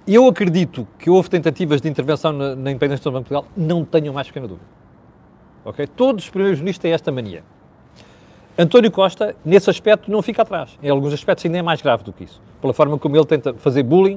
Eu 0.08 0.26
acredito 0.26 0.88
que 0.98 1.10
houve 1.10 1.28
tentativas 1.28 1.80
de 1.80 1.88
intervenção 1.88 2.32
na, 2.32 2.56
na 2.56 2.70
independência 2.70 3.04
do 3.04 3.12
Banco 3.12 3.24
de 3.24 3.28
Portugal, 3.28 3.52
não 3.56 3.84
tenho 3.84 4.12
mais 4.12 4.26
pequena 4.26 4.48
dúvida. 4.48 4.66
Okay? 5.64 5.86
Todos 5.86 6.24
os 6.24 6.30
primeiros 6.30 6.58
ministros 6.58 6.82
têm 6.82 6.92
esta 6.92 7.12
mania. 7.12 7.44
António 8.58 8.90
Costa, 8.90 9.36
nesse 9.44 9.70
aspecto, 9.70 10.10
não 10.10 10.20
fica 10.22 10.42
atrás. 10.42 10.76
Em 10.82 10.88
alguns 10.88 11.12
aspectos 11.12 11.44
ainda 11.44 11.58
é 11.58 11.62
mais 11.62 11.80
grave 11.80 12.02
do 12.02 12.12
que 12.12 12.24
isso. 12.24 12.40
Pela 12.60 12.72
forma 12.72 12.98
como 12.98 13.16
ele 13.16 13.26
tenta 13.26 13.54
fazer 13.54 13.82
bullying 13.82 14.16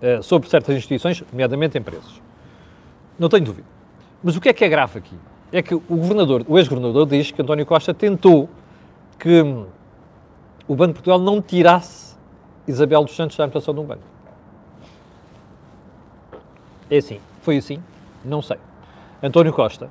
uh, 0.00 0.22
sobre 0.22 0.48
certas 0.48 0.74
instituições, 0.74 1.22
nomeadamente 1.30 1.76
empresas. 1.76 2.20
Não 3.18 3.28
tenho 3.28 3.44
dúvida. 3.44 3.66
Mas 4.22 4.36
o 4.36 4.40
que 4.40 4.48
é 4.48 4.52
que 4.52 4.64
é 4.64 4.68
grave 4.68 4.98
aqui? 4.98 5.16
É 5.52 5.60
que 5.60 5.74
o 5.74 5.80
governador, 5.80 6.44
o 6.48 6.58
ex-governador 6.58 7.06
diz 7.06 7.30
que 7.30 7.42
António 7.42 7.66
Costa 7.66 7.92
tentou 7.92 8.48
que 9.24 9.40
o 10.68 10.76
Banco 10.76 10.88
de 10.88 10.94
Portugal 11.00 11.18
não 11.18 11.40
tirasse 11.40 12.14
Isabel 12.68 13.04
dos 13.04 13.16
Santos 13.16 13.38
da 13.38 13.44
administração 13.44 13.72
de 13.72 13.80
um 13.80 13.84
banco. 13.84 14.02
É 16.90 16.98
assim. 16.98 17.18
Foi 17.40 17.56
assim? 17.56 17.82
Não 18.22 18.42
sei. 18.42 18.58
António 19.22 19.50
Costa 19.50 19.88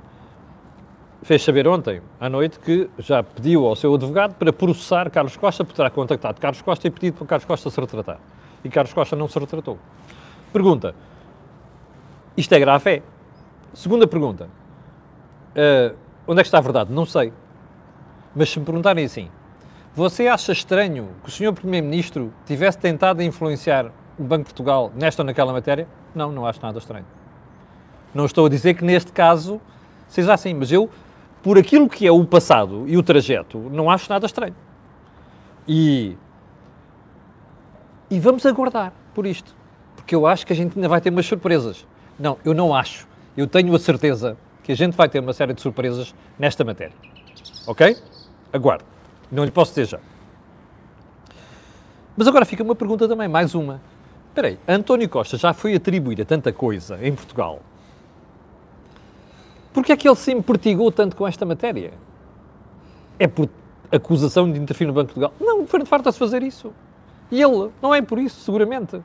fez 1.20 1.42
saber 1.42 1.66
ontem 1.66 2.00
à 2.20 2.28
noite 2.28 2.60
que 2.60 2.88
já 2.96 3.24
pediu 3.24 3.66
ao 3.66 3.74
seu 3.74 3.92
advogado 3.92 4.34
para 4.34 4.52
processar 4.52 5.10
Carlos 5.10 5.36
Costa, 5.36 5.64
porque 5.64 5.78
terá 5.78 5.90
contactado 5.90 6.40
Carlos 6.40 6.62
Costa 6.62 6.86
e 6.86 6.90
pedido 6.92 7.16
para 7.16 7.26
Carlos 7.26 7.44
Costa 7.44 7.70
se 7.70 7.80
retratar. 7.80 8.20
E 8.62 8.68
Carlos 8.68 8.92
Costa 8.92 9.16
não 9.16 9.26
se 9.26 9.36
retratou. 9.36 9.80
Pergunta: 10.52 10.94
isto 12.36 12.52
é 12.52 12.60
grave? 12.60 12.88
É. 12.88 13.02
Segunda 13.72 14.06
pergunta: 14.06 14.44
uh, 14.44 15.96
onde 16.24 16.38
é 16.38 16.44
que 16.44 16.46
está 16.46 16.58
a 16.58 16.60
verdade? 16.60 16.92
Não 16.92 17.04
sei. 17.04 17.32
Mas 18.34 18.50
se 18.50 18.58
me 18.58 18.64
perguntarem 18.64 19.04
assim, 19.04 19.28
você 19.94 20.26
acha 20.26 20.52
estranho 20.52 21.10
que 21.22 21.28
o 21.28 21.32
Sr. 21.32 21.52
Primeiro-Ministro 21.52 22.32
tivesse 22.44 22.78
tentado 22.78 23.22
influenciar 23.22 23.92
o 24.18 24.24
Banco 24.24 24.44
de 24.44 24.46
Portugal 24.46 24.92
nesta 24.94 25.22
ou 25.22 25.26
naquela 25.26 25.52
matéria? 25.52 25.86
Não, 26.14 26.32
não 26.32 26.46
acho 26.46 26.60
nada 26.62 26.78
estranho. 26.78 27.06
Não 28.14 28.24
estou 28.24 28.46
a 28.46 28.48
dizer 28.48 28.74
que 28.74 28.84
neste 28.84 29.12
caso 29.12 29.60
seja 30.08 30.34
assim, 30.34 30.54
mas 30.54 30.70
eu 30.70 30.90
por 31.44 31.58
aquilo 31.58 31.88
que 31.88 32.06
é 32.06 32.10
o 32.10 32.24
passado 32.24 32.88
e 32.88 32.96
o 32.96 33.02
trajeto, 33.02 33.58
não 33.58 33.90
acho 33.90 34.10
nada 34.10 34.24
estranho. 34.24 34.54
E, 35.68 36.16
e 38.10 38.18
vamos 38.18 38.46
aguardar 38.46 38.92
por 39.14 39.26
isto, 39.26 39.54
porque 39.94 40.14
eu 40.14 40.26
acho 40.26 40.46
que 40.46 40.54
a 40.54 40.56
gente 40.56 40.76
ainda 40.76 40.88
vai 40.88 41.02
ter 41.02 41.10
umas 41.10 41.26
surpresas. 41.26 41.86
Não, 42.18 42.38
eu 42.44 42.54
não 42.54 42.74
acho. 42.74 43.06
Eu 43.36 43.46
tenho 43.46 43.74
a 43.74 43.78
certeza 43.78 44.38
que 44.62 44.72
a 44.72 44.74
gente 44.74 44.96
vai 44.96 45.08
ter 45.08 45.20
uma 45.20 45.34
série 45.34 45.52
de 45.52 45.60
surpresas 45.60 46.14
nesta 46.38 46.64
matéria. 46.64 46.94
Ok? 47.66 47.96
Aguardo. 48.54 48.84
Não 49.30 49.44
lhe 49.44 49.50
posso 49.50 49.72
dizer 49.72 49.86
já. 49.86 50.00
Mas 52.16 52.26
agora 52.26 52.46
fica 52.46 52.62
uma 52.62 52.74
pergunta 52.74 53.06
também, 53.06 53.28
mais 53.28 53.54
uma. 53.54 53.82
Espera 54.28 54.48
aí, 54.48 54.58
António 54.66 55.08
Costa 55.08 55.36
já 55.36 55.52
foi 55.52 55.74
atribuído 55.74 56.22
a 56.22 56.24
tanta 56.24 56.52
coisa 56.52 56.98
em 57.06 57.14
Portugal 57.14 57.60
Porquê 59.74 59.90
é 59.90 59.96
que 59.96 60.08
ele 60.08 60.14
se 60.14 60.30
impertigou 60.30 60.92
tanto 60.92 61.16
com 61.16 61.26
esta 61.26 61.44
matéria? 61.44 61.92
É 63.18 63.26
por 63.26 63.48
acusação 63.90 64.50
de 64.50 64.58
interferir 64.58 64.86
no 64.86 64.92
Banco 64.94 65.08
de 65.08 65.14
Portugal? 65.14 65.34
Não, 65.40 65.66
foi 65.66 65.84
farta-se 65.84 66.16
fazer 66.16 66.44
isso. 66.44 66.72
E 67.28 67.42
ele, 67.42 67.70
não 67.82 67.92
é 67.92 68.00
por 68.00 68.20
isso, 68.20 68.40
seguramente. 68.40 69.02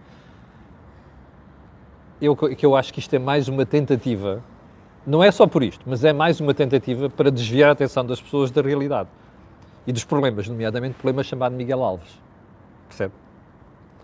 Eu, 2.22 2.36
que 2.36 2.64
eu 2.64 2.76
acho 2.76 2.94
que 2.94 3.00
isto 3.00 3.12
é 3.16 3.18
mais 3.18 3.48
uma 3.48 3.66
tentativa, 3.66 4.44
não 5.08 5.24
é 5.24 5.32
só 5.32 5.48
por 5.48 5.64
isto, 5.64 5.84
mas 5.88 6.04
é 6.04 6.14
mais 6.14 6.40
uma 6.40 6.54
tentativa 6.54 7.10
para 7.10 7.32
desviar 7.32 7.70
a 7.70 7.72
atenção 7.72 8.06
das 8.06 8.22
pessoas 8.22 8.52
da 8.52 8.62
realidade 8.62 9.10
e 9.86 9.92
dos 9.92 10.04
problemas, 10.04 10.48
nomeadamente 10.48 10.94
o 10.94 10.96
problema 10.96 11.24
chamado 11.24 11.56
Miguel 11.56 11.84
Alves. 11.84 12.20
Percebe? 12.88 13.13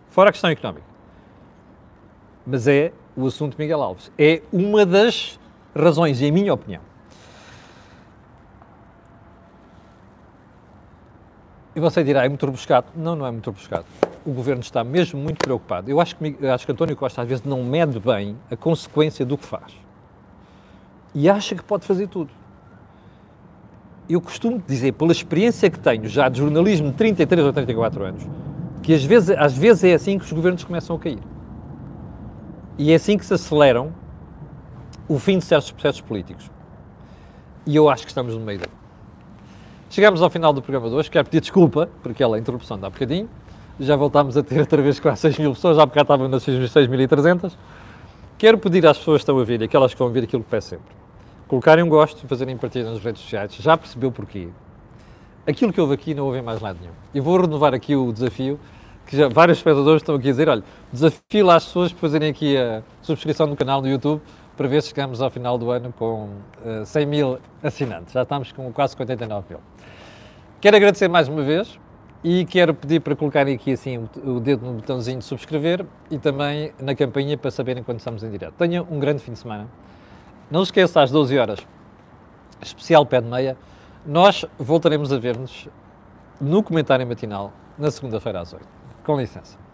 Fora 0.09 0.29
a 0.29 0.31
questão 0.31 0.49
económica. 0.49 0.85
Mas 2.45 2.67
é 2.67 2.91
o 3.15 3.25
assunto 3.27 3.55
Miguel 3.57 3.81
Alves. 3.81 4.11
É 4.17 4.41
uma 4.51 4.85
das 4.85 5.39
razões, 5.75 6.21
em 6.21 6.31
minha 6.31 6.53
opinião. 6.53 6.81
E 11.75 11.79
você 11.79 12.03
dirá, 12.03 12.23
é 12.23 12.29
muito 12.29 12.45
rebuscado. 12.45 12.87
Não, 12.95 13.15
não 13.15 13.25
é 13.25 13.31
muito 13.31 13.49
rebuscado. 13.49 13.85
O 14.25 14.31
governo 14.31 14.61
está 14.61 14.83
mesmo 14.83 15.19
muito 15.19 15.39
preocupado. 15.39 15.91
Eu 15.91 15.99
acho 15.99 16.15
que, 16.15 16.47
acho 16.47 16.65
que 16.65 16.71
António 16.71 16.95
Costa 16.95 17.21
às 17.21 17.27
vezes 17.27 17.43
não 17.43 17.63
mede 17.63 17.99
bem 17.99 18.37
a 18.49 18.55
consequência 18.55 19.25
do 19.25 19.37
que 19.37 19.45
faz. 19.45 19.73
E 21.13 21.29
acha 21.29 21.55
que 21.55 21.63
pode 21.63 21.85
fazer 21.85 22.07
tudo. 22.07 22.31
Eu 24.07 24.21
costumo 24.21 24.61
dizer, 24.67 24.91
pela 24.93 25.11
experiência 25.11 25.69
que 25.69 25.79
tenho 25.79 26.07
já 26.07 26.29
de 26.29 26.39
jornalismo 26.39 26.91
de 26.91 26.95
33 26.95 27.45
ou 27.45 27.53
34 27.53 28.03
anos, 28.03 28.27
que 28.83 28.93
às 28.93 29.03
vezes, 29.03 29.35
às 29.37 29.57
vezes 29.57 29.83
é 29.83 29.93
assim 29.93 30.19
que 30.19 30.25
os 30.25 30.31
governos 30.31 30.63
começam 30.63 30.95
a 30.95 30.99
cair. 30.99 31.19
E 32.77 32.91
é 32.91 32.95
assim 32.95 33.17
que 33.17 33.25
se 33.25 33.33
aceleram 33.33 33.91
o 35.07 35.17
fim 35.17 35.37
de 35.37 35.45
certos 35.45 35.71
processos 35.71 36.01
políticos. 36.01 36.51
E 37.65 37.75
eu 37.75 37.89
acho 37.89 38.03
que 38.03 38.09
estamos 38.09 38.35
no 38.35 38.41
meio 38.41 38.59
dele. 38.59 38.71
Chegamos 39.89 40.21
ao 40.21 40.29
final 40.29 40.53
do 40.53 40.61
programa 40.61 40.89
de 40.89 40.95
hoje. 40.95 41.09
Quero 41.09 41.25
pedir 41.25 41.41
desculpa 41.41 41.89
por 42.03 42.11
aquela 42.11 42.37
interrupção 42.37 42.77
de 42.77 42.85
há 42.85 42.89
bocadinho. 42.89 43.29
Já 43.79 43.95
voltámos 43.95 44.37
a 44.37 44.43
ter 44.43 44.59
outra 44.59 44.81
vez 44.81 44.99
quase 44.99 45.21
6 45.21 45.39
mil 45.39 45.53
pessoas, 45.53 45.77
já 45.77 45.85
bocado 45.85 46.03
estavam 46.03 46.27
nas 46.27 46.45
6.300. 46.45 47.53
Quero 48.37 48.57
pedir 48.57 48.85
às 48.85 48.97
pessoas 48.97 49.19
que 49.19 49.23
estão 49.23 49.39
a 49.39 49.43
ver, 49.43 49.63
aquelas 49.63 49.93
que 49.93 49.99
vão 49.99 50.09
ver 50.11 50.23
aquilo 50.23 50.43
que 50.43 50.49
peço 50.49 50.69
sempre, 50.69 50.93
colocarem 51.47 51.83
um 51.83 51.89
gosto 51.89 52.23
e 52.23 52.27
fazerem 52.27 52.57
partida 52.57 52.89
nas 52.89 53.03
redes 53.03 53.21
sociais. 53.21 53.55
Já 53.55 53.77
percebeu 53.77 54.11
porquê? 54.11 54.49
Aquilo 55.47 55.71
que 55.71 55.79
houve 55.79 55.93
aqui 55.93 56.13
não 56.13 56.25
houve 56.25 56.39
em 56.39 56.41
mais 56.41 56.59
lado 56.59 56.79
nenhum. 56.81 56.93
E 57.13 57.19
vou 57.19 57.39
renovar 57.39 57.73
aqui 57.73 57.95
o 57.95 58.11
desafio, 58.11 58.59
que 59.05 59.15
já 59.15 59.27
vários 59.27 59.59
espectadores 59.59 60.01
estão 60.01 60.15
aqui 60.15 60.27
a 60.27 60.31
dizer, 60.31 60.49
olha, 60.49 60.63
desafio 60.91 61.49
as 61.51 61.65
pessoas 61.65 61.91
para 61.91 62.01
fazerem 62.01 62.29
aqui 62.29 62.57
a 62.57 62.81
subscrição 63.01 63.45
no 63.45 63.55
canal 63.55 63.81
no 63.81 63.87
YouTube 63.87 64.21
para 64.57 64.67
ver 64.67 64.81
se 64.81 64.89
chegamos 64.89 65.21
ao 65.21 65.29
final 65.29 65.57
do 65.57 65.69
ano 65.69 65.93
com 65.97 66.29
uh, 66.63 66.81
eh, 66.81 66.85
100 66.85 67.05
mil 67.05 67.39
assinantes. 67.61 68.13
Já 68.13 68.23
estamos 68.23 68.51
com 68.51 68.71
quase 68.71 68.95
89 68.97 69.45
mil. 69.49 69.59
Quero 70.61 70.77
agradecer 70.77 71.07
mais 71.07 71.27
uma 71.27 71.43
vez 71.43 71.77
e 72.23 72.45
quero 72.45 72.73
pedir 72.73 73.01
para 73.01 73.15
colocarem 73.15 73.53
aqui 73.53 73.73
assim 73.73 74.07
o 74.23 74.39
dedo 74.39 74.65
no 74.65 74.73
botãozinho 74.73 75.19
de 75.19 75.25
subscrever 75.25 75.85
e 76.09 76.17
também 76.17 76.71
na 76.79 76.95
campainha 76.95 77.37
para 77.37 77.51
saberem 77.51 77.83
quando 77.83 77.99
estamos 77.99 78.23
em 78.23 78.31
direto. 78.31 78.53
Tenham 78.53 78.87
um 78.89 78.97
grande 78.97 79.21
fim 79.21 79.33
de 79.33 79.39
semana. 79.39 79.67
Não 80.49 80.63
se 80.63 80.69
esqueça, 80.69 81.01
às 81.01 81.11
12 81.11 81.37
horas, 81.37 81.59
especial 82.61 83.05
pé 83.05 83.21
de 83.21 83.27
meia, 83.27 83.57
nós 84.05 84.45
voltaremos 84.57 85.11
a 85.11 85.17
ver-nos 85.17 85.67
no 86.39 86.61
comentário 86.61 87.05
matinal 87.07 87.51
na 87.77 87.89
segunda-feira 87.89 88.41
às 88.41 88.53
8. 88.53 88.67
Com 89.03 89.17
licença. 89.17 89.64